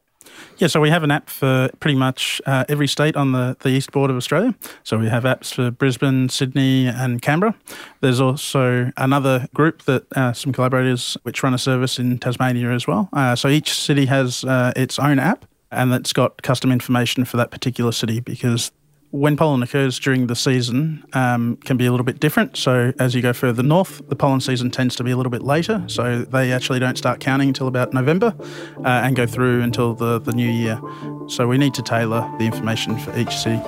Yeah, 0.57 0.67
so 0.67 0.79
we 0.79 0.89
have 0.89 1.03
an 1.03 1.11
app 1.11 1.29
for 1.29 1.69
pretty 1.79 1.97
much 1.97 2.41
uh, 2.45 2.65
every 2.69 2.87
state 2.87 3.15
on 3.15 3.31
the, 3.31 3.57
the 3.61 3.69
east 3.69 3.91
border 3.91 4.13
of 4.13 4.17
Australia. 4.17 4.55
So 4.83 4.97
we 4.97 5.09
have 5.09 5.23
apps 5.23 5.53
for 5.53 5.71
Brisbane, 5.71 6.29
Sydney, 6.29 6.87
and 6.87 7.21
Canberra. 7.21 7.55
There's 8.01 8.19
also 8.19 8.91
another 8.97 9.47
group 9.53 9.83
that 9.83 10.05
uh, 10.15 10.33
some 10.33 10.53
collaborators 10.53 11.17
which 11.23 11.43
run 11.43 11.53
a 11.53 11.57
service 11.57 11.99
in 11.99 12.17
Tasmania 12.19 12.71
as 12.71 12.87
well. 12.87 13.09
Uh, 13.13 13.35
so 13.35 13.47
each 13.47 13.73
city 13.73 14.05
has 14.05 14.43
uh, 14.43 14.73
its 14.75 14.99
own 14.99 15.19
app 15.19 15.45
and 15.71 15.93
it's 15.93 16.13
got 16.13 16.41
custom 16.41 16.71
information 16.71 17.25
for 17.25 17.37
that 17.37 17.51
particular 17.51 17.91
city 17.91 18.19
because 18.19 18.71
when 19.13 19.37
pollen 19.37 19.61
occurs 19.61 19.99
during 19.99 20.25
the 20.25 20.35
season 20.35 21.05
um, 21.13 21.55
can 21.57 21.77
be 21.77 21.85
a 21.85 21.91
little 21.91 22.03
bit 22.03 22.19
different. 22.19 22.57
So 22.57 22.93
as 22.97 23.13
you 23.13 23.21
go 23.21 23.31
further 23.31 23.61
north, 23.61 24.01
the 24.09 24.15
pollen 24.15 24.41
season 24.41 24.71
tends 24.71 24.95
to 24.95 25.03
be 25.03 25.11
a 25.11 25.15
little 25.15 25.29
bit 25.29 25.43
later. 25.43 25.83
So 25.85 26.23
they 26.23 26.51
actually 26.51 26.79
don't 26.79 26.97
start 26.97 27.19
counting 27.19 27.49
until 27.49 27.67
about 27.67 27.93
November 27.93 28.35
uh, 28.83 28.87
and 28.87 29.15
go 29.15 29.27
through 29.27 29.61
until 29.61 29.93
the, 29.93 30.17
the 30.17 30.31
new 30.31 30.49
year. 30.49 30.81
So 31.27 31.47
we 31.47 31.59
need 31.59 31.75
to 31.75 31.83
tailor 31.83 32.27
the 32.39 32.45
information 32.45 32.97
for 32.97 33.15
each 33.15 33.37
city. 33.37 33.61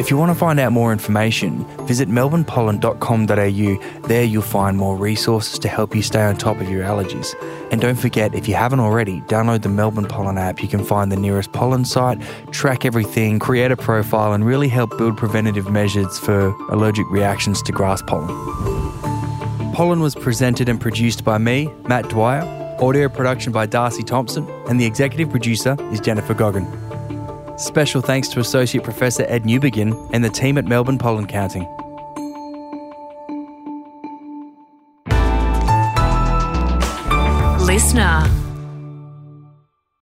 If 0.00 0.10
you 0.10 0.16
want 0.16 0.30
to 0.30 0.34
find 0.34 0.58
out 0.58 0.72
more 0.72 0.92
information, 0.92 1.66
visit 1.86 2.08
melbournepollen.com.au. 2.08 4.08
There 4.08 4.24
you'll 4.24 4.40
find 4.40 4.78
more 4.78 4.96
resources 4.96 5.58
to 5.58 5.68
help 5.68 5.94
you 5.94 6.00
stay 6.00 6.22
on 6.22 6.38
top 6.38 6.58
of 6.58 6.70
your 6.70 6.82
allergies. 6.82 7.34
And 7.70 7.82
don't 7.82 7.98
forget, 7.98 8.34
if 8.34 8.48
you 8.48 8.54
haven't 8.54 8.80
already, 8.80 9.20
download 9.28 9.60
the 9.60 9.68
Melbourne 9.68 10.06
Pollen 10.06 10.38
app. 10.38 10.62
You 10.62 10.68
can 10.68 10.86
find 10.86 11.12
the 11.12 11.18
nearest 11.18 11.52
pollen 11.52 11.84
site, 11.84 12.18
track 12.50 12.86
everything, 12.86 13.38
create 13.38 13.72
a 13.72 13.76
profile, 13.76 14.32
and 14.32 14.42
really 14.42 14.68
help 14.68 14.96
build 14.96 15.18
preventative 15.18 15.70
measures 15.70 16.18
for 16.18 16.48
allergic 16.70 17.04
reactions 17.10 17.60
to 17.64 17.70
grass 17.70 18.00
pollen. 18.00 18.34
Pollen 19.74 20.00
was 20.00 20.14
presented 20.14 20.70
and 20.70 20.80
produced 20.80 21.24
by 21.24 21.36
me, 21.36 21.68
Matt 21.82 22.08
Dwyer, 22.08 22.40
audio 22.80 23.10
production 23.10 23.52
by 23.52 23.66
Darcy 23.66 24.02
Thompson, 24.02 24.48
and 24.66 24.80
the 24.80 24.86
executive 24.86 25.28
producer 25.28 25.76
is 25.92 26.00
Jennifer 26.00 26.32
Goggin. 26.32 26.79
Special 27.60 28.00
thanks 28.00 28.28
to 28.28 28.40
Associate 28.40 28.82
Professor 28.82 29.26
Ed 29.28 29.42
Newbigin 29.42 30.10
and 30.14 30.24
the 30.24 30.30
team 30.30 30.56
at 30.56 30.64
Melbourne 30.64 30.96
Pollen 30.96 31.26
Counting. 31.26 31.68
Listener 37.66 38.39